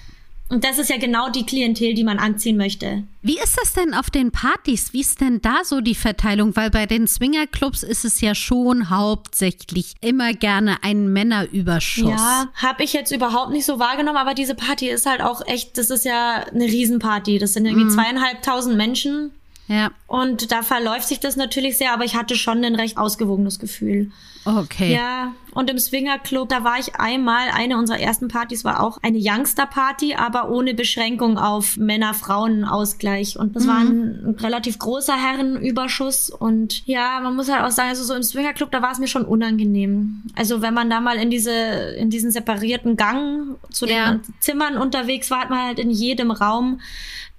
Und 0.51 0.65
das 0.65 0.79
ist 0.79 0.91
ja 0.91 0.99
genau 0.99 1.31
die 1.31 1.47
Klientel, 1.47 1.95
die 1.95 2.03
man 2.03 2.19
anziehen 2.19 2.57
möchte. 2.57 3.05
Wie 3.23 3.39
ist 3.39 3.57
das 3.57 3.73
denn 3.73 3.95
auf 3.95 4.11
den 4.11 4.33
Partys? 4.33 4.93
Wie 4.93 5.01
ist 5.01 5.21
denn 5.21 5.41
da 5.41 5.63
so 5.63 5.81
die 5.81 5.95
Verteilung? 5.95 6.57
Weil 6.57 6.71
bei 6.71 6.87
den 6.87 7.07
Swingerclubs 7.07 7.85
ist 7.85 8.05
es 8.05 8.21
ja 8.21 8.35
schon 8.35 8.91
hauptsächlich 8.91 9.95
immer 10.01 10.33
gerne 10.33 10.83
ein 10.83 11.13
Männerüberschuss. 11.13 12.11
Ja, 12.11 12.49
habe 12.55 12.83
ich 12.83 12.93
jetzt 12.93 13.13
überhaupt 13.13 13.53
nicht 13.53 13.65
so 13.65 13.79
wahrgenommen, 13.79 14.19
aber 14.19 14.35
diese 14.35 14.57
Party 14.57 14.89
ist 14.89 15.07
halt 15.07 15.23
auch 15.23 15.47
echt, 15.47 15.79
das 15.79 15.89
ist 15.89 16.05
ja 16.05 16.45
eine 16.53 16.65
Riesenparty. 16.65 17.39
Das 17.39 17.53
sind 17.53 17.67
irgendwie 17.67 17.85
mhm. 17.85 17.91
zweieinhalbtausend 17.91 18.77
Menschen. 18.77 19.31
Ja. 19.71 19.93
Und 20.09 20.51
da 20.51 20.63
verläuft 20.63 21.07
sich 21.07 21.21
das 21.21 21.37
natürlich 21.37 21.79
sehr, 21.79 21.93
aber 21.93 22.05
ich 22.05 22.17
hatte 22.17 22.35
schon 22.35 22.65
ein 22.65 22.75
recht 22.75 22.99
ausgewogenes 22.99 23.61
Gefühl. 23.61 24.11
Okay. 24.45 24.93
Ja, 24.93 25.33
und 25.53 25.71
im 25.71 25.79
Swingerclub, 25.79 26.49
da 26.49 26.65
war 26.65 26.81
ich 26.81 26.97
einmal, 26.97 27.51
eine 27.55 27.79
unserer 27.79 28.01
ersten 28.01 28.27
Partys 28.27 28.65
war 28.65 28.83
auch 28.83 28.99
eine 29.03 29.19
Youngster-Party, 29.21 30.15
aber 30.15 30.51
ohne 30.51 30.75
Beschränkung 30.75 31.39
auf 31.39 31.77
Männer-Frauen-Ausgleich. 31.77 33.39
Und 33.39 33.55
das 33.55 33.65
mhm. 33.65 33.69
war 33.69 33.77
ein, 33.77 34.37
relativ 34.41 34.81
großer 34.81 35.15
Herrenüberschuss. 35.15 36.31
Und 36.31 36.85
ja, 36.89 37.21
man 37.21 37.37
muss 37.37 37.49
halt 37.49 37.63
auch 37.63 37.71
sagen, 37.71 37.91
also 37.91 38.03
so 38.03 38.15
im 38.15 38.25
Swingerclub, 38.25 38.73
da 38.73 38.83
war 38.83 38.91
es 38.91 38.99
mir 38.99 39.09
schon 39.09 39.25
unangenehm. 39.25 40.25
Also 40.35 40.63
wenn 40.63 40.75
man 40.75 40.91
da 40.91 41.01
mal 41.01 41.17
in 41.17 41.31
diese, 41.31 41.53
in 41.53 42.11
diesen 42.11 42.33
separierten 42.33 42.97
Gang 42.97 43.57
zu 43.71 43.87
ja. 43.87 44.15
den 44.15 44.23
Zimmern 44.41 44.77
unterwegs 44.77 45.31
war, 45.31 45.43
hat 45.43 45.51
man 45.51 45.65
halt 45.65 45.79
in 45.79 45.91
jedem 45.91 46.33
Raum 46.33 46.81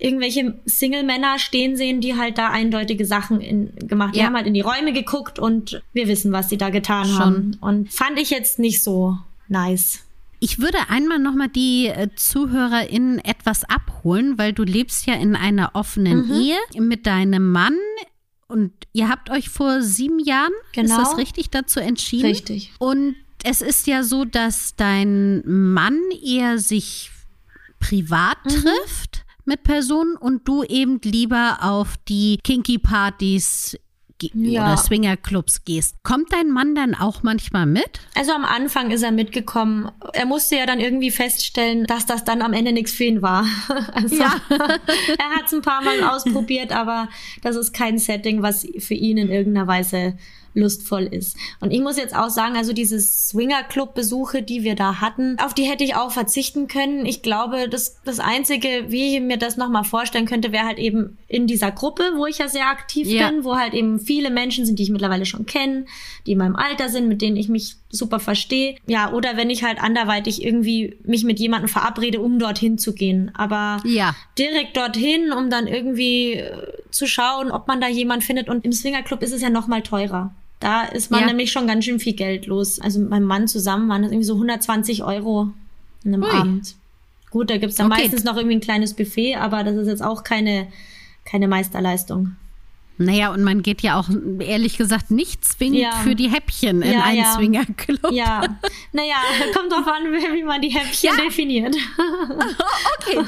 irgendwelche 0.02 0.60
Single-Männer 0.66 1.38
stehen 1.38 1.76
sehen, 1.76 2.02
die 2.02 2.16
halt 2.18 2.38
da 2.38 2.50
eindeutige 2.50 3.06
Sachen 3.06 3.40
in, 3.40 3.76
gemacht. 3.88 4.16
Die 4.16 4.20
ja. 4.20 4.26
haben 4.26 4.36
halt 4.36 4.48
in 4.48 4.54
die 4.54 4.62
Räume 4.62 4.94
geguckt 4.94 5.38
und 5.38 5.82
wir 5.94 6.08
wissen, 6.08 6.32
was 6.32 6.50
sie 6.50 6.58
da 6.58 6.70
getan 6.70 7.08
Schon. 7.08 7.20
haben. 7.20 7.58
Und 7.62 7.94
fand 7.94 8.20
ich 8.20 8.32
jetzt 8.32 8.58
nicht 8.58 8.82
so 8.82 9.18
nice. 9.48 10.00
Ich 10.40 10.58
würde 10.58 10.80
einmal 10.90 11.20
nochmal 11.20 11.50
die 11.50 11.88
äh, 11.88 12.10
ZuhörerInnen 12.16 13.20
etwas 13.20 13.64
abholen, 13.64 14.40
weil 14.40 14.54
du 14.54 14.64
lebst 14.64 15.06
ja 15.06 15.14
in 15.14 15.36
einer 15.36 15.72
offenen 15.76 16.26
mhm. 16.26 16.34
Ehe 16.34 16.58
mit 16.82 17.06
deinem 17.06 17.52
Mann 17.52 17.78
und 18.48 18.74
ihr 18.92 19.08
habt 19.08 19.30
euch 19.30 19.50
vor 19.50 19.82
sieben 19.82 20.20
Jahren, 20.20 20.52
genau. 20.74 20.98
ist 20.98 21.08
das 21.08 21.18
richtig, 21.18 21.52
dazu 21.52 21.80
entschieden? 21.80 22.26
Richtig. 22.26 22.74
Und 22.80 23.16
es 23.44 23.62
ist 23.62 23.88
ja 23.88 24.04
so, 24.04 24.26
dass 24.26 24.76
dein 24.76 25.42
Mann 25.46 26.00
eher 26.24 26.58
sich 26.58 27.12
privat 27.80 28.44
mhm. 28.46 28.50
trifft 28.50 29.26
mit 29.46 29.64
Personen 29.64 30.16
und 30.16 30.48
du 30.48 30.64
eben 30.64 31.00
lieber 31.04 31.60
auf 31.62 31.96
die 32.08 32.40
Kinky-Partys 32.44 33.78
ja. 34.34 34.64
oder 34.64 34.78
Swingerclubs 34.78 35.64
gehst. 35.66 36.04
Kommt 36.04 36.32
dein 36.32 36.50
Mann 36.50 36.76
dann 36.76 36.96
auch 36.96 37.24
manchmal 37.24 37.66
mit? 37.66 38.00
Also 38.16 38.32
am 38.32 38.46
Anfang 38.46 38.92
ist 38.92 39.04
er 39.04 39.12
mitgekommen. 39.12 39.92
Er 40.14 40.26
musste 40.26 40.56
ja 40.56 40.66
dann 40.66 40.80
irgendwie 40.80 41.12
feststellen, 41.12 41.86
dass 41.86 42.06
das 42.06 42.24
dann 42.24 42.42
am 42.42 42.54
Ende 42.54 42.72
nichts 42.72 42.92
für 42.92 43.06
ihn 43.06 43.22
war. 43.22 43.46
Also 43.94 44.16
ja. 44.16 44.36
er 44.50 45.30
hat 45.36 45.48
es 45.48 45.54
ein 45.54 45.62
paar 45.62 45.84
Mal 45.84 46.04
ausprobiert, 46.04 46.72
aber 46.72 47.10
das 47.42 47.56
ist 47.56 47.74
kein 47.74 47.98
Setting, 47.98 48.42
was 48.42 48.66
für 48.80 48.94
ihn 48.94 49.18
in 49.18 49.30
irgendeiner 49.30 49.68
Weise 49.68 50.18
lustvoll 50.54 51.04
ist. 51.04 51.38
Und 51.60 51.72
ich 51.72 51.82
muss 51.82 51.98
jetzt 51.98 52.16
auch 52.16 52.30
sagen, 52.30 52.56
also 52.56 52.74
diese 52.74 53.00
Swinger-Club-Besuche, 53.00 54.42
die 54.42 54.64
wir 54.64 54.76
da 54.76 55.00
hatten, 55.02 55.38
auf 55.40 55.54
die 55.54 55.64
hätte 55.64 55.84
ich 55.84 55.96
auch 55.96 56.12
verzichten 56.12 56.68
können. 56.68 57.06
Ich 57.06 57.22
glaube, 57.22 57.70
das, 57.70 57.98
das 58.04 58.20
Einzige, 58.20 58.86
wie 58.88 59.16
ich 59.16 59.22
mir 59.22 59.38
das 59.38 59.58
nochmal 59.58 59.84
vorstellen 59.84 60.26
könnte, 60.26 60.52
wäre 60.52 60.66
halt 60.66 60.80
eben 60.80 61.18
in 61.28 61.48
dieser 61.48 61.72
Gruppe, 61.72 62.12
wo 62.16 62.26
ich 62.26 62.40
ja 62.40 62.48
sehr 62.48 62.68
aktiv 62.68 63.08
ja. 63.08 63.30
bin, 63.30 63.44
wo 63.44 63.56
halt 63.56 63.74
eben 63.74 64.00
viele 64.00 64.30
Menschen 64.30 64.66
sind, 64.66 64.80
die 64.80 64.84
ich 64.84 64.90
mittlerweile 64.90 65.26
schon 65.26 65.46
kenne, 65.46 65.86
die 66.28 66.34
in 66.34 66.38
meinem 66.38 66.56
Alter 66.56 66.90
sind, 66.90 67.08
mit 67.08 67.22
denen 67.22 67.38
ich 67.38 67.50
mich 67.50 67.76
super 67.90 68.20
verstehe. 68.20 68.76
Ja, 68.88 69.12
oder 69.14 69.38
wenn 69.38 69.50
ich 69.50 69.64
halt 69.64 69.82
anderweitig 69.82 70.44
irgendwie 70.44 70.98
mich 71.04 71.24
mit 71.24 71.40
jemandem 71.40 71.68
verabrede, 71.68 72.22
um 72.22 72.40
dorthin 72.40 72.78
zu 72.78 72.94
gehen. 72.94 73.32
Aber 73.36 73.82
ja. 73.86 74.16
direkt 74.38 74.78
dorthin, 74.78 75.32
um 75.32 75.50
dann 75.50 75.68
irgendwie 75.68 76.44
zu 76.90 77.08
schauen, 77.08 77.52
ob 77.52 77.68
man 77.68 77.82
da 77.82 77.88
jemand 77.88 78.24
findet. 78.24 78.50
Und 78.50 78.66
im 78.66 78.72
Swingerclub 78.72 79.22
ist 79.22 79.34
es 79.34 79.42
ja 79.42 79.50
noch 79.50 79.68
mal 79.68 79.82
teurer. 79.82 80.34
Da 80.62 80.84
ist 80.84 81.12
man 81.12 81.22
ja. 81.22 81.28
nämlich 81.28 81.52
schon 81.52 81.68
ganz 81.68 81.84
schön 81.84 82.00
viel 82.00 82.14
Geld 82.14 82.46
los. 82.46 82.80
Also 82.80 83.00
mit 83.00 83.10
meinem 83.10 83.26
Mann 83.26 83.48
zusammen 83.48 83.90
waren 83.90 84.04
das 84.04 84.12
irgendwie 84.12 84.28
so 84.28 84.36
120 84.36 85.04
Euro 85.04 85.50
in 86.06 86.14
einem 86.14 86.24
Ui. 86.24 86.30
Abend. 86.30 86.76
Gut, 87.32 87.50
da 87.50 87.58
gibt's 87.58 87.78
dann 87.78 87.92
okay. 87.92 88.04
meistens 88.04 88.24
noch 88.24 88.38
irgendwie 88.38 88.58
ein 88.58 88.62
kleines 88.62 88.94
Buffet, 88.94 89.36
aber 89.36 89.64
das 89.64 89.76
ist 89.76 89.88
jetzt 89.88 90.04
auch 90.04 90.24
keine, 90.24 90.68
keine 91.26 91.48
Meisterleistung. 91.48 92.36
Naja, 92.98 93.34
und 93.34 93.42
man 93.44 93.64
geht 93.64 93.82
ja 93.82 94.00
auch 94.00 94.08
ehrlich 94.40 94.78
gesagt 94.78 95.10
nicht 95.10 95.44
zwingend 95.44 95.80
ja. 95.80 95.92
für 96.04 96.14
die 96.14 96.30
Häppchen 96.30 96.84
in 96.84 96.94
ja, 96.94 97.04
einen 97.04 97.18
ja. 97.20 97.34
Swingerclub. 97.34 98.12
Ja, 98.12 98.42
naja, 98.92 99.16
kommt 99.56 99.72
drauf 99.72 99.88
an, 99.88 100.04
wie 100.36 100.44
man 100.44 100.62
die 100.62 100.70
Häppchen 100.70 101.16
ja. 101.18 101.24
definiert. 101.24 101.76
okay, 103.00 103.26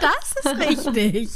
das 0.00 0.34
ist 0.44 0.86
richtig. 0.86 1.28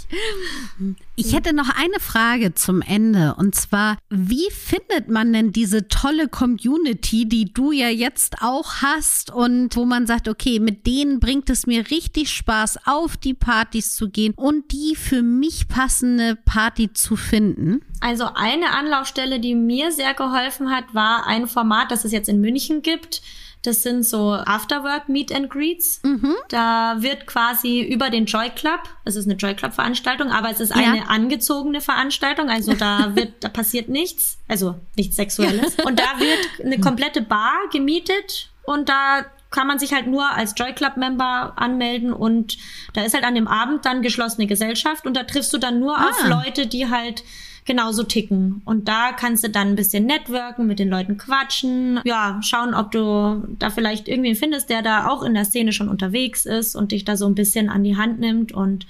Ich 1.21 1.35
hätte 1.35 1.53
noch 1.53 1.69
eine 1.69 1.99
Frage 1.99 2.55
zum 2.55 2.81
Ende 2.81 3.35
und 3.37 3.53
zwar, 3.57 3.99
wie 4.09 4.49
findet 4.53 5.09
man 5.09 5.33
denn 5.33 5.51
diese 5.51 5.89
tolle 5.89 6.29
Community, 6.29 7.29
die 7.29 7.53
du 7.53 7.73
ja 7.73 7.89
jetzt 7.89 8.37
auch 8.41 8.83
hast 8.83 9.33
und 9.33 9.75
wo 9.75 9.85
man 9.85 10.07
sagt, 10.07 10.29
okay, 10.29 10.61
mit 10.61 10.87
denen 10.87 11.19
bringt 11.19 11.51
es 11.51 11.67
mir 11.67 11.91
richtig 11.91 12.33
Spaß, 12.33 12.87
auf 12.87 13.17
die 13.17 13.35
Partys 13.35 13.97
zu 13.97 14.11
gehen 14.11 14.33
und 14.37 14.71
die 14.71 14.95
für 14.95 15.23
mich 15.23 15.67
passende 15.67 16.37
Party 16.37 16.93
zu 16.93 17.17
finden? 17.17 17.81
Also 17.99 18.27
eine 18.37 18.71
Anlaufstelle, 18.71 19.41
die 19.41 19.57
mir 19.57 19.91
sehr 19.91 20.15
geholfen 20.15 20.71
hat, 20.71 20.95
war 20.95 21.27
ein 21.27 21.49
Format, 21.49 21.91
das 21.91 22.05
es 22.05 22.13
jetzt 22.13 22.29
in 22.29 22.41
München 22.41 22.83
gibt. 22.83 23.23
Das 23.63 23.83
sind 23.83 24.05
so 24.05 24.33
Afterwork 24.33 25.09
Meet 25.09 25.35
and 25.35 25.51
Greets. 25.51 26.01
Mhm. 26.03 26.35
Da 26.49 26.97
wird 26.99 27.27
quasi 27.27 27.81
über 27.81 28.11
den 28.11 28.27
Joy 28.27 28.51
Club, 28.51 28.81
es 29.05 29.17
ist 29.17 29.27
eine 29.27 29.35
Joy 29.35 29.55
Club 29.55 29.75
Veranstaltung, 29.75 30.31
aber 30.31 30.51
es 30.51 30.61
ist 30.61 30.75
ja. 30.75 30.77
eine 30.77 31.09
angezogene 31.09 31.81
Veranstaltung, 31.81 32.51
also 32.51 32.75
da 32.75 33.13
wird, 33.17 33.33
da 33.41 33.49
passiert 33.49 33.89
nichts, 33.89 34.39
also 34.47 34.77
nichts 34.97 35.17
Sexuelles. 35.17 35.77
Und 35.85 35.99
da 35.99 36.19
wird 36.19 36.39
eine 36.65 36.79
komplette 36.79 37.21
Bar 37.21 37.57
gemietet 37.73 38.51
und 38.65 38.89
da 38.89 39.25
kann 39.51 39.67
man 39.67 39.79
sich 39.79 39.93
halt 39.93 40.07
nur 40.07 40.31
als 40.31 40.55
Joy 40.57 40.73
Club 40.75 40.97
Member 40.97 41.55
anmelden 41.57 42.13
und 42.13 42.59
da 42.93 43.03
ist 43.03 43.15
halt 43.15 43.25
an 43.25 43.35
dem 43.35 43.49
Abend 43.49 43.87
dann 43.87 44.03
geschlossene 44.03 44.47
Gesellschaft 44.47 45.07
und 45.07 45.17
da 45.17 45.25
triffst 45.25 45.53
du 45.53 45.59
dann 45.59 45.81
nur 45.81 45.99
ah. 45.99 46.11
auf 46.11 46.29
Leute, 46.29 46.67
die 46.67 46.91
halt 46.91 47.25
genauso 47.69 48.03
ticken. 48.03 48.63
Und 48.65 48.89
da 48.89 49.13
kannst 49.13 49.45
du 49.45 49.51
dann 49.51 49.69
ein 49.69 49.77
bisschen 49.77 50.07
networken, 50.07 50.67
mit 50.67 50.81
den 50.81 50.89
Leuten 50.89 51.19
quatschen, 51.19 52.01
ja, 52.05 52.41
schauen, 52.43 52.75
ob 52.75 52.91
du 52.91 53.47
da 53.59 53.71
vielleicht 53.71 54.09
irgendwen 54.09 54.35
findest, 54.35 54.71
der 54.71 54.83
da 54.83 55.07
auch 55.09 55.23
in 55.23 55.35
der 55.35 55.45
Szene 55.45 55.73
schon 55.73 55.89
unterwegs 55.89 56.47
ist 56.47 56.75
und 56.75 56.91
dich 56.91 57.05
da 57.05 57.17
so 57.17 57.27
ein 57.27 57.37
bisschen 57.37 57.69
an 57.69 57.85
die 57.85 57.97
Hand 57.97 58.19
nimmt 58.19 58.51
und 58.51 58.87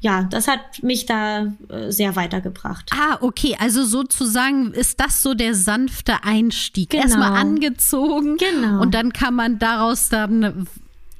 ja, 0.00 0.22
das 0.30 0.46
hat 0.46 0.60
mich 0.82 1.06
da 1.06 1.46
äh, 1.70 1.90
sehr 1.90 2.14
weitergebracht. 2.14 2.90
Ah, 2.92 3.18
okay. 3.20 3.56
Also 3.58 3.84
sozusagen 3.84 4.72
ist 4.72 5.00
das 5.00 5.22
so 5.22 5.34
der 5.34 5.56
sanfte 5.56 6.22
Einstieg. 6.22 6.90
Genau. 6.90 7.02
Erstmal 7.02 7.32
angezogen. 7.32 8.36
Genau. 8.36 8.80
Und 8.80 8.94
dann 8.94 9.12
kann 9.12 9.34
man 9.34 9.58
daraus 9.58 10.08
dann 10.08 10.68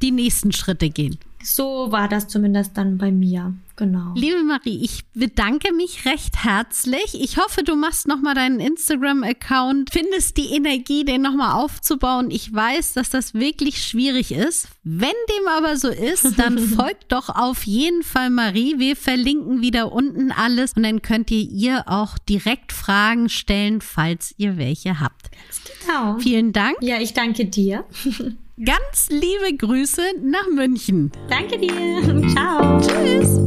die 0.01 0.13
nächsten 0.13 0.53
Schritte 0.53 0.91
gehen. 0.91 1.19
So 1.43 1.93
war 1.93 2.09
das 2.09 2.29
zumindest 2.29 2.77
dann 2.77 2.99
bei 2.99 3.11
mir. 3.11 3.55
Genau. 3.77 4.13
Liebe 4.17 4.43
Marie, 4.43 4.83
ich 4.83 5.05
bedanke 5.15 5.73
mich 5.73 6.05
recht 6.05 6.43
herzlich. 6.43 7.15
Ich 7.15 7.37
hoffe, 7.37 7.63
du 7.63 7.77
machst 7.77 8.09
nochmal 8.09 8.35
deinen 8.35 8.59
Instagram-Account, 8.59 9.91
findest 9.93 10.37
die 10.37 10.53
Energie, 10.53 11.05
den 11.05 11.23
nochmal 11.23 11.53
aufzubauen. 11.53 12.33
Ich 12.33 12.53
weiß, 12.53 12.95
dass 12.95 13.09
das 13.09 13.35
wirklich 13.35 13.81
schwierig 13.85 14.33
ist. 14.33 14.67
Wenn 14.83 15.11
dem 15.11 15.47
aber 15.47 15.77
so 15.77 15.89
ist, 15.89 16.41
dann 16.41 16.59
folgt 16.77 17.13
doch 17.13 17.29
auf 17.29 17.63
jeden 17.65 18.03
Fall 18.03 18.31
Marie. 18.31 18.81
Wir 18.81 18.97
verlinken 18.97 19.63
wieder 19.63 19.93
unten 19.93 20.33
alles 20.33 20.73
und 20.73 20.83
dann 20.83 21.01
könnt 21.01 21.31
ihr 21.31 21.49
ihr 21.49 21.85
auch 21.87 22.19
direkt 22.19 22.73
Fragen 22.73 23.29
stellen, 23.29 23.81
falls 23.81 24.35
ihr 24.39 24.57
welche 24.57 24.99
habt. 24.99 25.31
Ganz 25.31 25.63
genau. 25.87 26.19
Vielen 26.19 26.53
Dank. 26.53 26.79
Ja, 26.81 27.01
ich 27.01 27.15
danke 27.15 27.45
dir. 27.47 27.85
Ganz 28.65 29.09
liebe 29.09 29.57
Grüße 29.57 30.03
nach 30.21 30.49
München. 30.53 31.13
Danke 31.31 31.59
dir. 31.59 31.69
Ciao. 32.35 32.81
Tschüss. 32.81 33.39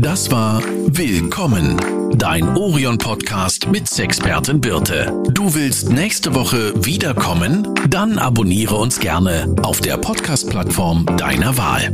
Das 0.00 0.30
war 0.30 0.62
Willkommen, 0.86 1.76
dein 2.16 2.56
Orion-Podcast 2.56 3.68
mit 3.68 3.88
Sexpertin 3.88 4.60
Birte. 4.60 5.12
Du 5.32 5.52
willst 5.54 5.90
nächste 5.90 6.34
Woche 6.36 6.72
wiederkommen? 6.84 7.66
Dann 7.88 8.18
abonniere 8.18 8.76
uns 8.76 9.00
gerne 9.00 9.52
auf 9.62 9.80
der 9.80 9.96
Podcast-Plattform 9.96 11.06
deiner 11.16 11.56
Wahl. 11.56 11.92